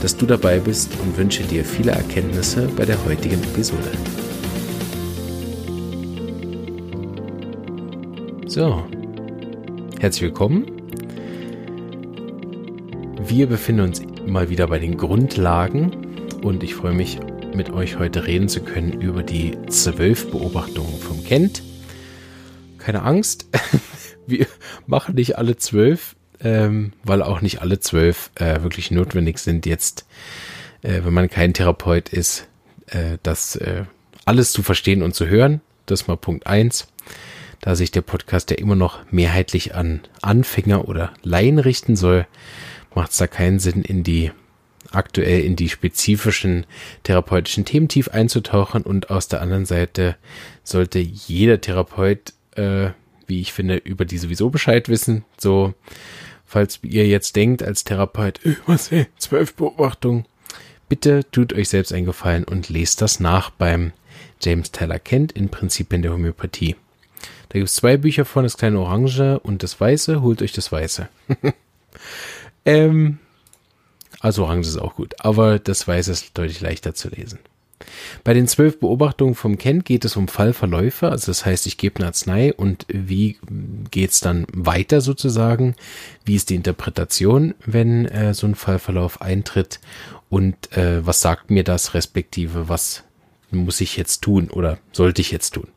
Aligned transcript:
dass 0.00 0.16
du 0.16 0.26
dabei 0.26 0.58
bist 0.58 0.92
und 1.02 1.16
wünsche 1.16 1.42
dir 1.42 1.64
viele 1.64 1.92
Erkenntnisse 1.92 2.68
bei 2.76 2.84
der 2.84 3.04
heutigen 3.04 3.42
Episode. 3.42 3.90
So, 8.46 8.84
herzlich 10.00 10.22
willkommen. 10.22 10.66
Wir 13.22 13.46
befinden 13.46 13.82
uns 13.82 14.02
mal 14.26 14.48
wieder 14.48 14.66
bei 14.66 14.78
den 14.78 14.96
Grundlagen 14.96 15.92
und 16.42 16.62
ich 16.62 16.74
freue 16.74 16.94
mich, 16.94 17.20
mit 17.54 17.70
euch 17.70 17.98
heute 17.98 18.26
reden 18.26 18.48
zu 18.48 18.60
können 18.60 19.00
über 19.00 19.22
die 19.22 19.56
zwölf 19.68 20.30
Beobachtungen 20.30 20.98
vom 20.98 21.22
Kent. 21.24 21.62
Keine 22.78 23.02
Angst, 23.02 23.46
wir 24.26 24.46
machen 24.86 25.14
nicht 25.14 25.36
alle 25.36 25.56
zwölf, 25.56 26.16
ähm, 26.42 26.92
weil 27.04 27.22
auch 27.22 27.40
nicht 27.40 27.60
alle 27.60 27.80
zwölf 27.80 28.30
äh, 28.34 28.62
wirklich 28.62 28.90
notwendig 28.90 29.38
sind, 29.38 29.66
jetzt, 29.66 30.06
äh, 30.82 31.00
wenn 31.04 31.12
man 31.14 31.28
kein 31.28 31.54
Therapeut 31.54 32.08
ist, 32.08 32.48
äh, 32.86 33.18
das 33.22 33.56
äh, 33.56 33.84
alles 34.24 34.52
zu 34.52 34.62
verstehen 34.62 35.02
und 35.02 35.14
zu 35.14 35.26
hören. 35.26 35.60
Das 35.86 36.06
mal 36.06 36.16
Punkt 36.16 36.46
eins. 36.46 36.86
Da 37.60 37.74
sich 37.74 37.90
der 37.90 38.00
Podcast 38.00 38.50
ja 38.50 38.56
immer 38.56 38.76
noch 38.76 39.00
mehrheitlich 39.10 39.74
an 39.74 40.00
Anfänger 40.22 40.88
oder 40.88 41.12
Laien 41.22 41.58
richten 41.58 41.94
soll, 41.96 42.26
macht 42.94 43.10
es 43.10 43.18
da 43.18 43.26
keinen 43.26 43.58
Sinn, 43.58 43.82
in 43.82 44.02
die 44.02 44.30
aktuell 44.92 45.44
in 45.44 45.56
die 45.56 45.68
spezifischen 45.68 46.66
therapeutischen 47.02 47.64
Themen 47.64 47.88
tief 47.88 48.08
einzutauchen 48.08 48.82
und 48.82 49.10
aus 49.10 49.28
der 49.28 49.40
anderen 49.40 49.66
Seite 49.66 50.16
sollte 50.64 50.98
jeder 50.98 51.60
Therapeut, 51.60 52.32
äh, 52.56 52.90
wie 53.26 53.40
ich 53.40 53.52
finde, 53.52 53.76
über 53.76 54.04
die 54.04 54.18
sowieso 54.18 54.50
Bescheid 54.50 54.88
wissen. 54.88 55.24
So 55.38 55.74
falls 56.50 56.80
ihr 56.82 57.06
jetzt 57.06 57.36
denkt 57.36 57.62
als 57.62 57.84
Therapeut, 57.84 58.44
äh, 58.44 58.56
was, 58.66 58.90
ey, 58.90 59.06
zwölf 59.18 59.54
Beobachtungen, 59.54 60.26
bitte 60.88 61.24
tut 61.30 61.52
euch 61.52 61.68
selbst 61.68 61.92
einen 61.92 62.06
Gefallen 62.06 62.42
und 62.42 62.68
lest 62.68 63.00
das 63.02 63.20
nach 63.20 63.50
beim 63.50 63.92
James 64.42 64.72
Tyler 64.72 64.98
Kent 64.98 65.30
in 65.30 65.48
Prinzipien 65.48 66.02
der 66.02 66.12
Homöopathie. 66.12 66.74
Da 67.50 67.58
gibt 67.58 67.68
es 67.68 67.76
zwei 67.76 67.96
Bücher 67.96 68.24
von, 68.24 68.42
das 68.42 68.56
kleine 68.56 68.80
Orange 68.80 69.38
und 69.40 69.62
das 69.62 69.80
Weiße. 69.80 70.22
Holt 70.22 70.42
euch 70.42 70.52
das 70.52 70.72
Weiße. 70.72 71.08
ähm, 72.64 73.18
also 74.18 74.44
Orange 74.44 74.66
ist 74.66 74.78
auch 74.78 74.96
gut, 74.96 75.14
aber 75.20 75.60
das 75.60 75.86
Weiße 75.86 76.10
ist 76.10 76.36
deutlich 76.36 76.60
leichter 76.60 76.94
zu 76.94 77.10
lesen. 77.10 77.38
Bei 78.24 78.34
den 78.34 78.46
zwölf 78.46 78.78
Beobachtungen 78.80 79.34
vom 79.34 79.58
Kent 79.58 79.84
geht 79.84 80.04
es 80.04 80.16
um 80.16 80.28
Fallverläufe, 80.28 81.08
also 81.08 81.26
das 81.26 81.46
heißt, 81.46 81.66
ich 81.66 81.78
gebe 81.78 81.96
eine 81.96 82.06
Arznei 82.06 82.52
und 82.52 82.86
wie 82.88 83.38
geht's 83.90 84.20
dann 84.20 84.46
weiter 84.52 85.00
sozusagen? 85.00 85.74
Wie 86.24 86.36
ist 86.36 86.50
die 86.50 86.56
Interpretation, 86.56 87.54
wenn 87.64 88.06
äh, 88.06 88.34
so 88.34 88.46
ein 88.46 88.54
Fallverlauf 88.54 89.20
eintritt? 89.22 89.80
Und 90.28 90.76
äh, 90.76 91.04
was 91.04 91.20
sagt 91.20 91.50
mir 91.50 91.64
das 91.64 91.94
respektive, 91.94 92.68
was 92.68 93.04
muss 93.50 93.80
ich 93.80 93.96
jetzt 93.96 94.22
tun 94.22 94.48
oder 94.50 94.78
sollte 94.92 95.20
ich 95.20 95.30
jetzt 95.30 95.54
tun? 95.54 95.68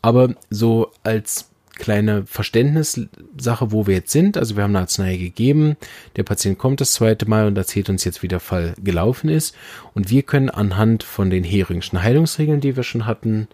Aber 0.00 0.34
so 0.50 0.92
als 1.02 1.50
kleine 1.78 2.26
Verständnissache, 2.26 3.72
wo 3.72 3.86
wir 3.86 3.94
jetzt 3.94 4.12
sind. 4.12 4.36
Also 4.36 4.56
wir 4.56 4.64
haben 4.64 4.72
eine 4.72 4.80
Arznei 4.80 5.16
gegeben, 5.16 5.76
der 6.16 6.24
Patient 6.24 6.58
kommt 6.58 6.80
das 6.80 6.92
zweite 6.92 7.28
Mal 7.28 7.46
und 7.46 7.56
erzählt 7.56 7.88
uns 7.88 8.04
jetzt, 8.04 8.22
wie 8.22 8.28
der 8.28 8.40
Fall 8.40 8.74
gelaufen 8.82 9.30
ist. 9.30 9.54
Und 9.94 10.10
wir 10.10 10.22
können 10.22 10.50
anhand 10.50 11.02
von 11.02 11.30
den 11.30 11.44
Heringschen 11.44 12.02
Heilungsregeln, 12.02 12.60
die 12.60 12.76
wir 12.76 12.82
schon 12.82 13.06
hatten, 13.06 13.48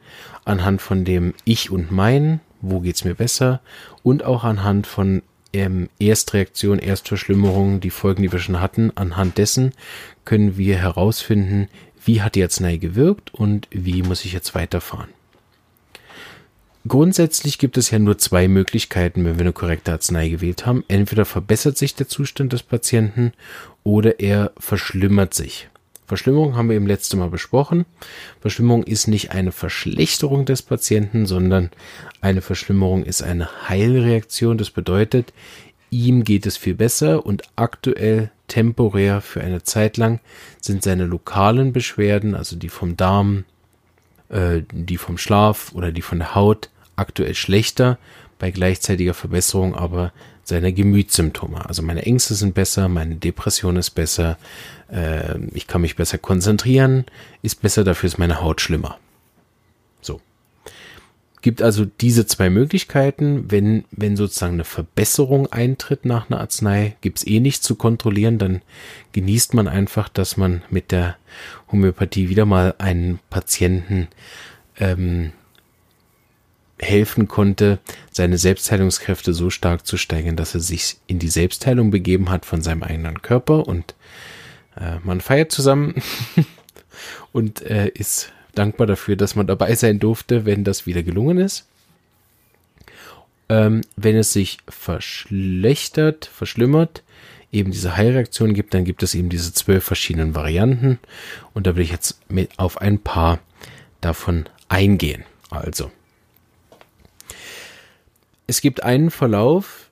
anhand 0.44 0.82
von 0.82 1.04
dem 1.04 1.34
Ich 1.44 1.70
und 1.70 1.92
Mein, 1.92 2.40
wo 2.60 2.80
geht's 2.80 3.04
mir 3.04 3.14
besser, 3.14 3.60
und 4.02 4.24
auch 4.24 4.42
anhand 4.42 4.86
von 4.86 5.22
ähm, 5.52 5.88
Erstreaktion, 5.98 6.78
Erstverschlimmerung, 6.78 7.80
die 7.80 7.90
Folgen, 7.90 8.22
die 8.22 8.32
wir 8.32 8.40
schon 8.40 8.60
hatten, 8.60 8.92
anhand 8.96 9.38
dessen 9.38 9.72
können 10.24 10.56
wir 10.56 10.76
herausfinden, 10.76 11.68
wie 12.04 12.20
hat 12.20 12.34
die 12.34 12.42
Arznei 12.42 12.76
gewirkt 12.76 13.32
und 13.32 13.68
wie 13.70 14.02
muss 14.02 14.24
ich 14.24 14.32
jetzt 14.32 14.54
weiterfahren. 14.54 15.08
Grundsätzlich 16.86 17.58
gibt 17.58 17.78
es 17.78 17.90
ja 17.90 17.98
nur 17.98 18.18
zwei 18.18 18.46
Möglichkeiten, 18.46 19.24
wenn 19.24 19.36
wir 19.36 19.40
eine 19.40 19.52
korrekte 19.54 19.92
Arznei 19.92 20.28
gewählt 20.28 20.66
haben. 20.66 20.84
Entweder 20.88 21.24
verbessert 21.24 21.78
sich 21.78 21.94
der 21.94 22.08
Zustand 22.08 22.52
des 22.52 22.62
Patienten 22.62 23.32
oder 23.84 24.20
er 24.20 24.52
verschlimmert 24.58 25.32
sich. 25.32 25.68
Verschlimmerung 26.06 26.56
haben 26.56 26.68
wir 26.68 26.76
im 26.76 26.86
letzten 26.86 27.18
Mal 27.18 27.30
besprochen. 27.30 27.86
Verschlimmerung 28.42 28.84
ist 28.84 29.08
nicht 29.08 29.32
eine 29.32 29.52
Verschlechterung 29.52 30.44
des 30.44 30.60
Patienten, 30.60 31.24
sondern 31.24 31.70
eine 32.20 32.42
Verschlimmerung 32.42 33.04
ist 33.04 33.22
eine 33.22 33.48
Heilreaktion. 33.68 34.58
Das 34.58 34.68
bedeutet, 34.70 35.32
ihm 35.88 36.22
geht 36.22 36.44
es 36.44 36.58
viel 36.58 36.74
besser 36.74 37.24
und 37.24 37.44
aktuell 37.56 38.30
temporär 38.48 39.22
für 39.22 39.40
eine 39.40 39.62
Zeit 39.62 39.96
lang 39.96 40.20
sind 40.60 40.82
seine 40.82 41.06
lokalen 41.06 41.72
Beschwerden, 41.72 42.34
also 42.34 42.56
die 42.56 42.68
vom 42.68 42.98
Darm, 42.98 43.44
äh, 44.28 44.60
die 44.70 44.98
vom 44.98 45.16
Schlaf 45.16 45.72
oder 45.72 45.90
die 45.90 46.02
von 46.02 46.18
der 46.18 46.34
Haut, 46.34 46.68
aktuell 46.96 47.34
schlechter, 47.34 47.98
bei 48.38 48.50
gleichzeitiger 48.50 49.14
Verbesserung 49.14 49.74
aber 49.74 50.12
seiner 50.44 50.72
Gemütssymptome. 50.72 51.66
Also 51.66 51.82
meine 51.82 52.02
Ängste 52.02 52.34
sind 52.34 52.54
besser, 52.54 52.88
meine 52.88 53.16
Depression 53.16 53.76
ist 53.76 53.90
besser, 53.90 54.38
äh, 54.92 55.38
ich 55.54 55.66
kann 55.66 55.80
mich 55.80 55.96
besser 55.96 56.18
konzentrieren, 56.18 57.06
ist 57.42 57.62
besser, 57.62 57.84
dafür 57.84 58.08
ist 58.08 58.18
meine 58.18 58.42
Haut 58.42 58.60
schlimmer. 58.60 58.98
So. 60.02 60.20
Gibt 61.40 61.62
also 61.62 61.86
diese 61.86 62.26
zwei 62.26 62.50
Möglichkeiten. 62.50 63.50
Wenn, 63.50 63.84
wenn 63.90 64.16
sozusagen 64.16 64.54
eine 64.54 64.64
Verbesserung 64.64 65.50
eintritt 65.50 66.04
nach 66.04 66.28
einer 66.28 66.40
Arznei, 66.40 66.96
gibt's 67.00 67.26
eh 67.26 67.40
nichts 67.40 67.64
zu 67.64 67.74
kontrollieren, 67.74 68.38
dann 68.38 68.60
genießt 69.12 69.54
man 69.54 69.68
einfach, 69.68 70.10
dass 70.10 70.36
man 70.36 70.62
mit 70.68 70.92
der 70.92 71.16
Homöopathie 71.72 72.28
wieder 72.28 72.44
mal 72.44 72.74
einen 72.78 73.18
Patienten 73.30 74.08
ähm, 74.78 75.32
helfen 76.84 77.28
konnte, 77.28 77.78
seine 78.10 78.38
Selbstheilungskräfte 78.38 79.32
so 79.32 79.50
stark 79.50 79.86
zu 79.86 79.96
steigern, 79.96 80.36
dass 80.36 80.54
er 80.54 80.60
sich 80.60 80.96
in 81.06 81.18
die 81.18 81.28
Selbstheilung 81.28 81.90
begeben 81.90 82.30
hat 82.30 82.46
von 82.46 82.62
seinem 82.62 82.82
eigenen 82.82 83.22
Körper 83.22 83.66
und 83.66 83.94
äh, 84.76 84.98
man 85.02 85.20
feiert 85.20 85.50
zusammen 85.52 85.94
und 87.32 87.62
äh, 87.62 87.88
ist 87.88 88.32
dankbar 88.54 88.86
dafür, 88.86 89.16
dass 89.16 89.34
man 89.34 89.46
dabei 89.46 89.74
sein 89.74 89.98
durfte, 89.98 90.44
wenn 90.44 90.64
das 90.64 90.86
wieder 90.86 91.02
gelungen 91.02 91.38
ist. 91.38 91.66
Ähm, 93.48 93.82
wenn 93.96 94.16
es 94.16 94.32
sich 94.32 94.58
verschlechtert, 94.68 96.26
verschlimmert, 96.26 97.02
eben 97.52 97.70
diese 97.70 97.96
Heilreaktion 97.96 98.54
gibt, 98.54 98.74
dann 98.74 98.84
gibt 98.84 99.02
es 99.02 99.14
eben 99.14 99.28
diese 99.28 99.52
zwölf 99.52 99.84
verschiedenen 99.84 100.34
Varianten 100.34 100.98
und 101.52 101.66
da 101.66 101.76
will 101.76 101.84
ich 101.84 101.90
jetzt 101.90 102.20
auf 102.56 102.80
ein 102.80 102.98
paar 102.98 103.38
davon 104.00 104.46
eingehen. 104.68 105.24
Also, 105.50 105.90
es 108.46 108.60
gibt 108.60 108.82
einen 108.82 109.10
Verlauf, 109.10 109.90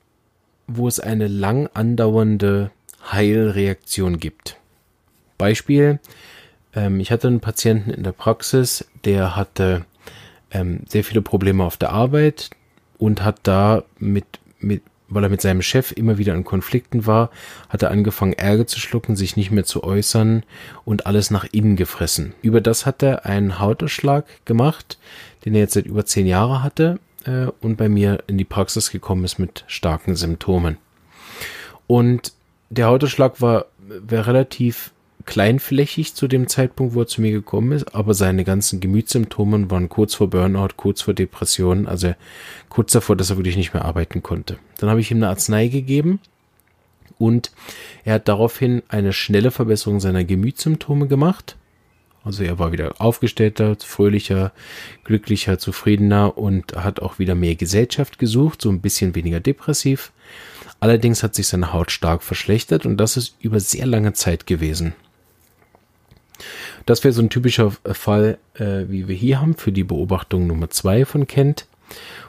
wo 0.67 0.87
es 0.87 0.99
eine 0.99 1.27
lang 1.27 1.69
andauernde 1.73 2.71
Heilreaktion 3.11 4.19
gibt. 4.19 4.57
Beispiel, 5.37 5.99
ähm, 6.75 6.99
ich 6.99 7.11
hatte 7.11 7.27
einen 7.27 7.39
Patienten 7.39 7.89
in 7.89 8.03
der 8.03 8.11
Praxis, 8.11 8.85
der 9.05 9.35
hatte 9.35 9.85
ähm, 10.51 10.81
sehr 10.87 11.03
viele 11.03 11.21
Probleme 11.21 11.63
auf 11.63 11.77
der 11.77 11.91
Arbeit 11.91 12.51
und 12.97 13.23
hat 13.23 13.39
da 13.43 13.83
mit, 13.97 14.25
mit, 14.59 14.83
weil 15.09 15.23
er 15.23 15.29
mit 15.29 15.41
seinem 15.41 15.61
Chef 15.61 15.91
immer 15.91 16.17
wieder 16.17 16.33
in 16.33 16.43
Konflikten 16.43 17.05
war, 17.05 17.29
hat 17.69 17.81
er 17.81 17.91
angefangen 17.91 18.33
Ärger 18.33 18.67
zu 18.67 18.79
schlucken, 18.79 19.15
sich 19.15 19.35
nicht 19.35 19.51
mehr 19.51 19.65
zu 19.65 19.83
äußern 19.83 20.43
und 20.85 21.05
alles 21.07 21.31
nach 21.31 21.45
innen 21.51 21.75
gefressen. 21.75 22.33
Über 22.41 22.61
das 22.61 22.85
hat 22.85 23.03
er 23.03 23.25
einen 23.25 23.59
Hautausschlag 23.59 24.25
gemacht, 24.45 24.97
den 25.43 25.55
er 25.55 25.61
jetzt 25.61 25.73
seit 25.73 25.87
über 25.87 26.05
zehn 26.05 26.27
Jahren 26.27 26.63
hatte 26.63 26.99
äh, 27.25 27.47
und 27.61 27.77
bei 27.77 27.89
mir 27.89 28.23
in 28.27 28.37
die 28.37 28.45
Praxis 28.45 28.91
gekommen 28.91 29.23
ist 29.23 29.39
mit 29.39 29.63
starken 29.67 30.15
Symptomen. 30.15 30.77
Und 31.87 32.33
der 32.69 32.87
Hautausschlag 32.87 33.41
war, 33.41 33.65
war 33.79 34.27
relativ 34.27 34.91
kleinflächig 35.25 36.15
zu 36.15 36.27
dem 36.27 36.47
Zeitpunkt, 36.47 36.95
wo 36.95 37.01
er 37.01 37.07
zu 37.07 37.21
mir 37.21 37.31
gekommen 37.31 37.71
ist, 37.71 37.95
aber 37.95 38.13
seine 38.13 38.43
ganzen 38.43 38.79
Gemütssymptome 38.79 39.71
waren 39.71 39.89
kurz 39.89 40.15
vor 40.15 40.29
Burnout, 40.29 40.69
kurz 40.75 41.01
vor 41.01 41.13
Depression, 41.13 41.87
also 41.87 42.13
kurz 42.69 42.91
davor, 42.91 43.15
dass 43.15 43.29
er 43.29 43.37
wirklich 43.37 43.55
nicht 43.55 43.73
mehr 43.73 43.85
arbeiten 43.85 44.21
konnte. 44.21 44.57
Dann 44.79 44.89
habe 44.89 44.99
ich 44.99 45.11
ihm 45.11 45.17
eine 45.17 45.29
Arznei 45.29 45.67
gegeben 45.67 46.19
und 47.17 47.51
er 48.03 48.15
hat 48.15 48.27
daraufhin 48.27 48.83
eine 48.89 49.13
schnelle 49.13 49.51
Verbesserung 49.51 49.99
seiner 49.99 50.25
Gemütssymptome 50.25 51.07
gemacht 51.07 51.55
Also 52.23 52.43
er 52.43 52.57
war 52.57 52.71
wieder 52.71 52.93
aufgestellter, 52.99 53.75
fröhlicher, 53.79 54.53
glücklicher, 55.03 55.59
zufriedener 55.59 56.37
und 56.37 56.75
hat 56.75 57.01
auch 57.01 57.19
wieder 57.19 57.35
mehr 57.35 57.55
Gesellschaft 57.55 58.17
gesucht, 58.17 58.61
so 58.61 58.69
ein 58.69 58.81
bisschen 58.81 59.15
weniger 59.15 59.39
depressiv. 59.39 60.11
Allerdings 60.79 61.23
hat 61.23 61.35
sich 61.35 61.47
seine 61.47 61.73
Haut 61.73 61.91
stark 61.91 62.23
verschlechtert 62.23 62.85
und 62.85 62.97
das 62.97 63.17
ist 63.17 63.35
über 63.39 63.59
sehr 63.59 63.85
lange 63.85 64.13
Zeit 64.13 64.47
gewesen. 64.47 64.93
Das 66.85 67.03
wäre 67.03 67.13
so 67.13 67.21
ein 67.21 67.29
typischer 67.29 67.71
Fall, 67.71 68.37
äh, 68.55 68.85
wie 68.89 69.07
wir 69.07 69.15
hier 69.15 69.39
haben, 69.39 69.55
für 69.55 69.71
die 69.71 69.83
Beobachtung 69.83 70.47
Nummer 70.47 70.69
zwei 70.69 71.05
von 71.05 71.27
Kent. 71.27 71.67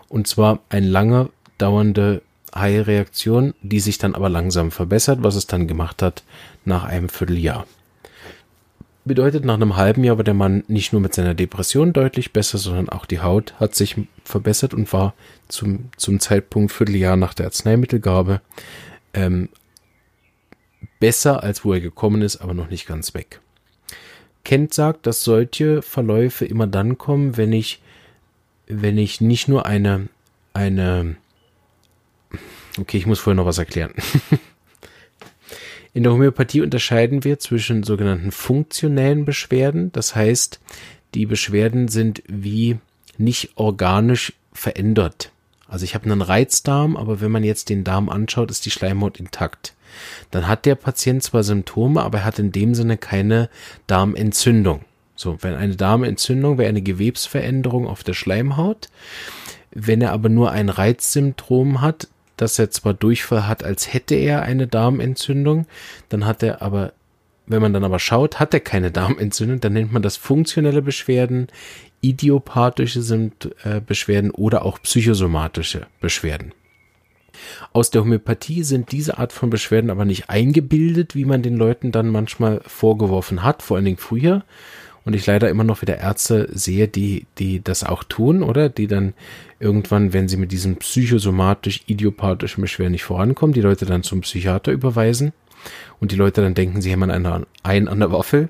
Und 0.09 0.29
zwar 0.29 0.61
eine 0.69 0.87
lange 0.87 1.31
dauernde 1.59 2.23
Heilreaktion, 2.55 3.55
die 3.63 3.81
sich 3.81 3.99
dann 3.99 4.15
aber 4.15 4.29
langsam 4.29 4.71
verbessert, 4.71 5.23
was 5.23 5.35
es 5.35 5.47
dann 5.47 5.67
gemacht 5.67 6.03
hat 6.03 6.23
nach 6.65 6.85
einem 6.85 7.09
Vierteljahr. 7.09 7.67
Bedeutet, 9.07 9.45
nach 9.45 9.55
einem 9.55 9.77
halben 9.77 10.03
Jahr 10.03 10.17
war 10.17 10.25
der 10.25 10.33
Mann 10.33 10.65
nicht 10.67 10.93
nur 10.93 11.03
mit 11.03 11.15
seiner 11.15 11.35
Depression 11.35 11.93
deutlich 11.93 12.33
besser, 12.33 12.57
sondern 12.57 12.89
auch 12.89 13.05
die 13.05 13.21
Haut 13.21 13.55
hat 13.61 13.75
sich 13.75 13.97
verbessert 14.25 14.73
und 14.73 14.91
war 14.95 15.13
zum, 15.49 15.91
zum 15.99 16.21
Zeitpunkt 16.21 16.73
Vierteljahr 16.73 17.17
nach 17.17 17.35
der 17.35 17.47
Arzneimittelgabe 17.47 18.41
ähm, 19.13 19.51
besser, 21.01 21.43
als 21.43 21.67
wo 21.67 21.75
er 21.75 21.83
gekommen 21.83 22.23
ist, 22.23 22.39
aber 22.39 22.55
noch 22.55 22.71
nicht 22.71 22.87
ganz 22.87 23.13
weg. 23.13 23.41
Kent 24.43 24.73
sagt, 24.73 25.07
dass 25.07 25.23
solche 25.23 25.83
Verläufe 25.83 26.47
immer 26.47 26.67
dann 26.67 26.97
kommen, 26.97 27.37
wenn 27.37 27.53
ich, 27.53 27.83
wenn 28.69 28.97
ich 28.97 29.21
nicht 29.21 29.49
nur 29.49 29.67
eine, 29.67 30.09
eine, 30.55 31.17
okay, 32.79 32.97
ich 32.97 33.07
muss 33.07 33.21
vorher 33.21 33.37
noch 33.37 33.47
was 33.47 33.59
erklären. 33.59 33.93
In 35.95 36.03
der 36.03 36.13
Homöopathie 36.13 36.61
unterscheiden 36.61 37.23
wir 37.23 37.39
zwischen 37.39 37.85
sogenannten 37.85 38.33
funktionellen 38.33 39.25
Beschwerden. 39.25 39.93
Das 39.93 40.17
heißt, 40.17 40.61
die 41.15 41.25
Beschwerden 41.25 41.87
sind 41.87 42.23
wie 42.27 42.79
nicht 43.17 43.53
organisch 43.55 44.33
verändert. 44.53 45.31
Also 45.69 45.85
ich 45.85 45.95
habe 45.95 46.11
einen 46.11 46.21
Reizdarm, 46.21 46.97
aber 46.97 47.21
wenn 47.21 47.31
man 47.31 47.45
jetzt 47.45 47.69
den 47.69 47.85
Darm 47.85 48.09
anschaut, 48.09 48.51
ist 48.51 48.67
die 48.67 48.73
Schleimhaut 48.73 49.21
intakt. 49.21 49.75
Dann 50.33 50.49
hat 50.49 50.67
der 50.67 50.75
Patient 50.75 51.23
zwar 51.23 51.45
Symptome, 51.45 52.03
aber 52.03 52.19
er 52.19 52.25
hat 52.25 52.41
in 52.41 52.51
dem 52.51 52.75
Sinne 52.75 52.97
keine 52.97 53.49
Darmentzündung. 53.87 54.81
So, 55.15 55.39
wenn 55.43 55.55
eine 55.55 55.77
Darmentzündung 55.77 56.59
wäre 56.59 56.69
eine 56.69 56.83
Gewebsveränderung 56.83 57.87
auf 57.87 58.03
der 58.03 58.15
Schleimhaut. 58.15 58.89
Wenn 59.71 60.03
er 60.03 60.11
aber 60.11 60.29
nur 60.29 60.51
ein 60.51 60.69
Reizsymptom 60.69 61.81
hat, 61.81 62.09
dass 62.37 62.59
er 62.59 62.71
zwar 62.71 62.95
Durchfall 62.95 63.47
hat, 63.47 63.65
als 63.65 63.93
hätte 63.93 64.15
er 64.15 64.43
eine 64.43 64.67
Darmentzündung, 64.67 65.67
dann 66.09 66.27
hat 66.27 66.43
er 66.43 66.63
aber, 66.63 66.93
wenn 67.47 67.63
man 67.63 67.73
dann 67.73 67.85
aber 67.85 67.99
schaut, 67.99 68.41
hat 68.41 68.55
er 68.55 68.61
keine 68.61 68.91
Darmentzündung, 68.91 69.61
dann 69.61 69.75
nennt 69.75 69.93
man 69.93 70.03
das 70.03 70.17
funktionelle 70.17 70.83
Beschwerden, 70.83 71.49
idiopathische 72.01 73.03
sind 73.03 73.55
äh, 73.65 73.81
Beschwerden 73.81 74.31
oder 74.31 74.65
auch 74.65 74.81
psychosomatische 74.83 75.87
Beschwerden. 76.01 76.53
Aus 77.73 77.91
der 77.91 78.03
Homöopathie 78.03 78.63
sind 78.63 78.93
diese 78.93 79.19
Art 79.19 79.33
von 79.33 79.51
Beschwerden 79.51 79.91
aber 79.91 80.05
nicht 80.05 80.31
eingebildet, 80.31 81.15
wie 81.15 81.25
man 81.25 81.43
den 81.43 81.57
Leuten 81.57 81.93
dann 81.93 82.09
manchmal 82.09 82.61
vorgeworfen 82.67 83.43
hat, 83.43 83.63
vor 83.63 83.77
allen 83.77 83.87
Dingen 83.87 83.97
früher, 83.97 84.45
und 85.05 85.15
ich 85.15 85.27
leider 85.27 85.49
immer 85.51 85.65
noch 85.65 85.83
wieder 85.83 85.99
Ärzte 85.99 86.49
sehe, 86.53 86.89
die, 86.89 87.27
die 87.39 87.63
das 87.63 87.85
auch 87.85 88.05
tun, 88.05 88.43
oder? 88.43 88.69
Die 88.69 88.87
dann 88.87 89.15
irgendwann, 89.61 90.13
wenn 90.13 90.29
sie 90.29 90.37
mit 90.37 90.53
diesem 90.53 90.77
psychosomatisch-idiopathischen 90.77 92.63
Beschwerden 92.63 92.93
nicht 92.93 93.05
vorankommen, 93.05 93.53
die 93.53 93.61
Leute 93.61 93.87
dann 93.87 94.03
zum 94.03 94.23
Psychiater 94.23 94.73
überweisen 94.73 95.33
und 96.01 96.13
die 96.13 96.17
Leute 96.17 96.41
dann 96.41 96.55
denken, 96.55 96.81
sie 96.81 96.93
haben 96.93 97.03
einen, 97.03 97.47
einen 97.63 97.89
an 97.89 98.01
der 98.01 98.13
Waffel. 98.13 98.49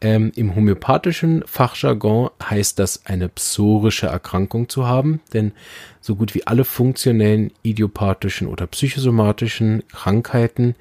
Ähm, 0.00 0.32
Im 0.34 0.54
homöopathischen 0.54 1.44
Fachjargon 1.46 2.30
heißt 2.42 2.78
das, 2.78 3.06
eine 3.06 3.28
psorische 3.28 4.06
Erkrankung 4.06 4.68
zu 4.68 4.86
haben, 4.86 5.20
denn 5.32 5.52
so 6.00 6.16
gut 6.16 6.34
wie 6.34 6.46
alle 6.46 6.64
funktionellen, 6.64 7.52
idiopathischen 7.62 8.46
oder 8.46 8.66
psychosomatischen 8.66 9.82
Krankheiten 9.88 10.74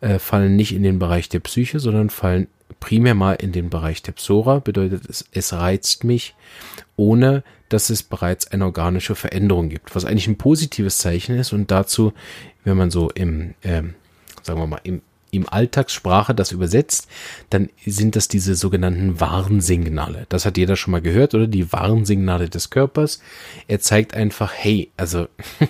äh, 0.00 0.18
fallen 0.18 0.56
nicht 0.56 0.74
in 0.74 0.82
den 0.82 0.98
Bereich 0.98 1.28
der 1.28 1.40
Psyche, 1.40 1.80
sondern 1.80 2.08
fallen 2.08 2.46
primär 2.82 3.14
mal 3.14 3.34
in 3.34 3.52
den 3.52 3.70
Bereich 3.70 4.02
der 4.02 4.10
Psora, 4.10 4.58
bedeutet 4.58 5.08
es, 5.08 5.24
es 5.30 5.52
reizt 5.52 6.02
mich, 6.02 6.34
ohne 6.96 7.44
dass 7.68 7.90
es 7.90 8.02
bereits 8.02 8.48
eine 8.48 8.64
organische 8.64 9.14
Veränderung 9.14 9.68
gibt, 9.68 9.94
was 9.94 10.04
eigentlich 10.04 10.26
ein 10.26 10.36
positives 10.36 10.98
Zeichen 10.98 11.38
ist 11.38 11.52
und 11.52 11.70
dazu, 11.70 12.12
wenn 12.64 12.76
man 12.76 12.90
so 12.90 13.08
im, 13.10 13.54
ähm, 13.62 13.94
sagen 14.42 14.58
wir 14.58 14.66
mal, 14.66 14.80
im, 14.82 15.00
im 15.30 15.48
Alltagssprache 15.48 16.34
das 16.34 16.50
übersetzt, 16.50 17.08
dann 17.50 17.70
sind 17.86 18.16
das 18.16 18.26
diese 18.26 18.56
sogenannten 18.56 19.20
Warnsignale. 19.20 20.26
Das 20.28 20.44
hat 20.44 20.58
jeder 20.58 20.74
schon 20.74 20.90
mal 20.90 21.00
gehört, 21.00 21.34
oder? 21.34 21.46
Die 21.46 21.72
Warnsignale 21.72 22.50
des 22.50 22.68
Körpers. 22.68 23.22
Er 23.68 23.78
zeigt 23.78 24.12
einfach, 24.14 24.52
hey, 24.54 24.90
also 24.96 25.28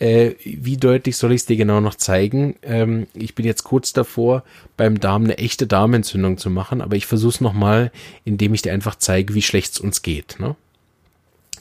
Äh, 0.00 0.36
wie 0.44 0.78
deutlich 0.78 1.18
soll 1.18 1.32
ich 1.32 1.42
es 1.42 1.46
dir 1.46 1.56
genau 1.56 1.80
noch 1.80 1.94
zeigen? 1.94 2.56
Ähm, 2.62 3.06
ich 3.12 3.34
bin 3.34 3.44
jetzt 3.44 3.64
kurz 3.64 3.92
davor, 3.92 4.44
beim 4.78 4.98
Darm 4.98 5.24
eine 5.24 5.36
echte 5.36 5.66
Darmentzündung 5.66 6.38
zu 6.38 6.48
machen, 6.48 6.80
aber 6.80 6.96
ich 6.96 7.04
versuche 7.04 7.34
es 7.34 7.40
nochmal, 7.42 7.92
indem 8.24 8.54
ich 8.54 8.62
dir 8.62 8.72
einfach 8.72 8.96
zeige, 8.96 9.34
wie 9.34 9.42
schlecht 9.42 9.74
es 9.74 9.78
uns 9.78 10.00
geht. 10.00 10.40
Ne? 10.40 10.56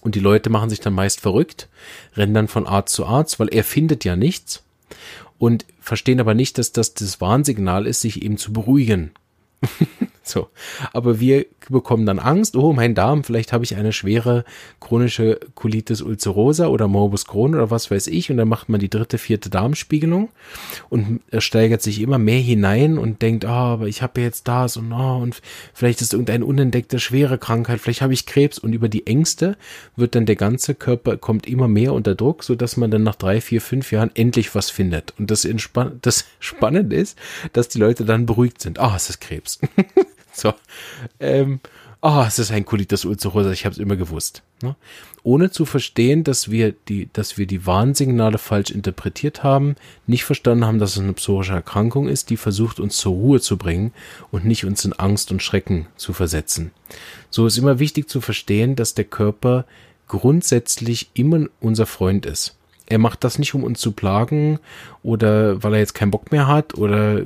Und 0.02 0.16
die 0.16 0.22
Leute 0.22 0.50
machen 0.50 0.70
sich 0.70 0.80
dann 0.80 0.94
meist 0.94 1.20
verrückt, 1.20 1.68
rennen 2.16 2.34
dann 2.34 2.48
von 2.48 2.66
Arzt 2.66 2.96
zu 2.96 3.06
Arzt, 3.06 3.42
weil 3.42 3.50
er 3.50 3.66
findet 3.66 4.06
ja 4.06 4.16
nichts 4.16 4.64
und 5.38 5.66
verstehen 5.82 6.22
aber 6.22 6.34
nicht, 6.34 6.58
dass 6.58 6.72
das 6.72 6.94
das 6.94 7.20
Warnsignal 7.20 7.86
ist, 7.86 8.00
sich 8.00 8.22
eben 8.22 8.38
zu 8.38 8.54
beruhigen. 8.54 9.12
so. 10.30 10.50
Aber 10.94 11.20
wir 11.20 11.46
bekommen 11.70 12.06
dann 12.06 12.20
Angst, 12.20 12.56
oh, 12.56 12.74
mein 12.74 12.96
Darm, 12.96 13.24
vielleicht 13.24 13.54
habe 13.54 13.64
ich 13.64 13.76
eine 13.76 13.94
schwere 13.94 14.44
chronische 14.80 15.40
Colitis 15.56 16.02
ulcerosa 16.02 16.68
oder 16.68 16.88
Morbus 16.88 17.26
Crohn 17.26 17.56
oder 17.56 17.72
was 17.72 17.92
weiß 17.92 18.08
ich. 18.08 18.32
Und 18.32 18.38
dann 18.38 18.48
macht 18.48 18.70
man 18.70 18.80
die 18.80 18.90
dritte, 18.90 19.18
vierte 19.18 19.50
Darmspiegelung 19.50 20.30
und 20.90 21.22
er 21.30 21.42
steigert 21.42 21.82
sich 21.82 22.02
immer 22.02 22.18
mehr 22.18 22.40
hinein 22.40 22.98
und 22.98 23.22
denkt, 23.22 23.46
ah, 23.46 23.70
oh, 23.70 23.74
aber 23.74 23.88
ich 23.88 24.02
habe 24.02 24.22
jetzt 24.22 24.48
das 24.48 24.78
und 24.78 24.92
oh, 24.92 25.18
und 25.18 25.42
vielleicht 25.74 26.02
ist 26.02 26.14
irgendeine 26.14 26.46
unentdeckte 26.46 27.00
schwere 27.00 27.38
Krankheit, 27.38 27.80
vielleicht 27.80 28.02
habe 28.02 28.14
ich 28.14 28.26
Krebs 28.26 28.60
und 28.60 28.74
über 28.74 28.90
die 28.90 29.08
Ängste 29.08 29.58
wird 29.96 30.16
dann 30.16 30.26
der 30.26 30.36
ganze 30.36 30.76
Körper 30.76 31.18
kommt 31.18 31.48
immer 31.48 31.68
mehr 31.68 31.94
unter 31.94 32.16
Druck, 32.16 32.44
so 32.44 32.56
dass 32.56 32.78
man 32.78 32.92
dann 32.92 33.04
nach 33.04 33.16
drei, 33.16 33.42
vier, 33.42 33.62
fünf 33.62 33.92
Jahren 33.92 34.12
endlich 34.16 34.56
was 34.56 34.70
findet. 34.70 35.14
Und 35.18 35.32
das, 35.32 35.48
das 36.02 36.26
Spannende 36.40 36.96
ist, 36.96 37.18
dass 37.54 37.70
die 37.70 37.80
Leute 37.80 38.06
dann 38.06 38.26
beruhigt 38.26 38.62
sind. 38.62 38.80
Ah, 38.80 38.92
oh, 38.94 38.96
es 38.96 39.10
ist 39.10 39.22
Krebs. 39.22 39.60
So. 40.42 40.54
Ähm, 41.20 41.60
oh, 42.02 42.24
es 42.26 42.40
ist 42.40 42.52
ein 42.52 42.66
Colitis 42.66 43.06
ulcerosa, 43.06 43.52
ich 43.52 43.66
habe 43.66 43.74
es 43.74 43.80
immer 43.80 43.96
gewusst. 43.96 44.42
Ne? 44.62 44.76
Ohne 45.24 45.52
zu 45.52 45.66
verstehen, 45.66 46.24
dass 46.24 46.50
wir 46.50 46.74
die, 46.88 47.10
dass 47.12 47.38
wir 47.38 47.46
die 47.46 47.66
Warnsignale 47.66 48.38
falsch 48.38 48.72
interpretiert 48.72 49.44
haben, 49.44 49.76
nicht 50.08 50.24
verstanden 50.24 50.66
haben, 50.66 50.80
dass 50.80 50.92
es 50.94 51.00
eine 51.00 51.14
psorische 51.14 51.54
Erkrankung 51.54 52.08
ist, 52.08 52.30
die 52.30 52.38
versucht, 52.38 52.80
uns 52.80 52.98
zur 52.98 53.14
Ruhe 53.14 53.42
zu 53.42 53.58
bringen 53.58 53.94
und 54.32 54.46
nicht 54.46 54.66
uns 54.66 54.86
in 54.86 54.94
Angst 54.94 55.32
und 55.32 55.44
Schrecken 55.44 55.88
zu 55.98 56.14
versetzen. 56.14 56.72
So 57.30 57.46
ist 57.46 57.58
immer 57.58 57.80
wichtig 57.80 58.08
zu 58.10 58.22
verstehen, 58.22 58.76
dass 58.76 58.94
der 58.94 59.06
Körper 59.06 59.66
grundsätzlich 60.08 61.12
immer 61.14 61.48
unser 61.60 61.86
Freund 61.86 62.26
ist 62.26 62.59
er 62.90 62.98
macht 62.98 63.24
das 63.24 63.38
nicht, 63.38 63.54
um 63.54 63.64
uns 63.64 63.80
zu 63.80 63.92
plagen 63.92 64.60
oder 65.04 65.64
weil 65.64 65.74
er 65.74 65.80
jetzt 65.80 65.94
keinen 65.94 66.12
Bock 66.12 66.32
mehr 66.32 66.48
hat 66.48 66.76
oder 66.76 67.22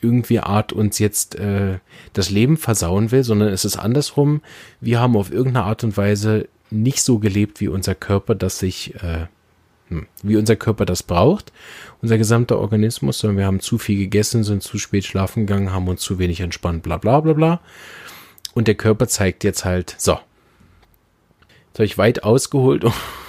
irgendwie 0.00 0.40
Art 0.40 0.72
uns 0.72 0.98
jetzt 0.98 1.36
äh, 1.36 1.78
das 2.12 2.30
Leben 2.30 2.56
versauen 2.56 3.12
will, 3.12 3.22
sondern 3.22 3.48
es 3.48 3.64
ist 3.64 3.76
andersrum. 3.76 4.42
Wir 4.80 5.00
haben 5.00 5.16
auf 5.16 5.32
irgendeine 5.32 5.64
Art 5.64 5.84
und 5.84 5.96
Weise 5.96 6.48
nicht 6.70 7.02
so 7.02 7.20
gelebt, 7.20 7.60
wie 7.60 7.68
unser 7.68 7.94
Körper 7.94 8.34
das 8.34 8.58
sich, 8.58 8.96
äh, 8.96 9.26
hm, 9.88 10.06
wie 10.24 10.36
unser 10.36 10.56
Körper 10.56 10.84
das 10.84 11.04
braucht, 11.04 11.52
unser 12.02 12.18
gesamter 12.18 12.58
Organismus, 12.58 13.20
sondern 13.20 13.38
wir 13.38 13.46
haben 13.46 13.60
zu 13.60 13.78
viel 13.78 13.96
gegessen, 13.96 14.42
sind 14.42 14.64
zu 14.64 14.78
spät 14.78 15.04
schlafen 15.04 15.46
gegangen, 15.46 15.72
haben 15.72 15.86
uns 15.86 16.00
zu 16.02 16.18
wenig 16.18 16.40
entspannt, 16.40 16.82
bla 16.82 16.96
bla 16.96 17.20
bla 17.20 17.32
bla. 17.32 17.60
Und 18.54 18.66
der 18.66 18.74
Körper 18.74 19.06
zeigt 19.06 19.44
jetzt 19.44 19.64
halt, 19.64 19.94
so. 19.98 20.18
Jetzt 21.68 21.78
habe 21.78 21.86
ich 21.86 21.98
weit 21.98 22.24
ausgeholt, 22.24 22.84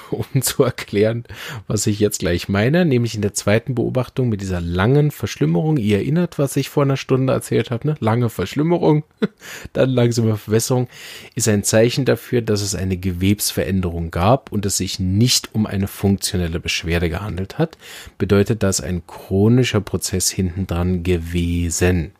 um 0.12 0.42
zu 0.42 0.64
erklären, 0.64 1.24
was 1.68 1.88
ich 1.88 2.00
jetzt 2.00 2.20
gleich 2.20 2.50
meine, 2.50 2.86
nämlich 2.86 3.16
in 3.16 3.22
der 3.22 3.34
zweiten 3.34 3.76
Beobachtung 3.76 4.30
mit 4.30 4.42
dieser 4.42 4.62
langen 4.62 5.12
Verschlimmerung. 5.12 5.78
Ihr 5.78 5.98
erinnert, 5.98 6.40
was 6.40 6.56
ich 6.56 6.70
vor 6.70 6.84
einer 6.84 6.98
Stunde 6.98 7.34
erzählt 7.34 7.72
habe, 7.72 7.88
ne? 7.88 7.96
Lange 8.00 8.30
Verschlimmerung, 8.30 9.04
dann 9.74 9.90
langsame 9.90 10.38
Verwässerung, 10.38 10.88
ist 11.36 11.48
ein 11.48 11.64
Zeichen 11.64 12.06
dafür, 12.06 12.42
dass 12.42 12.62
es 12.62 12.76
eine 12.76 12.98
Gewebsveränderung 12.98 14.12
gab 14.12 14.52
und 14.52 14.66
es 14.66 14.78
sich 14.78 15.00
nicht 15.00 15.54
um 15.54 15.66
eine 15.66 15.88
funktionelle 15.88 16.60
Beschwerde 16.60 17.10
gehandelt 17.10 17.58
hat. 17.58 17.78
Bedeutet 18.18 18.64
das 18.64 18.82
ein 18.82 19.06
chronischer 19.08 19.82
Prozess 19.82 20.30
hintendran 20.30 21.04
gewesen. 21.04 22.12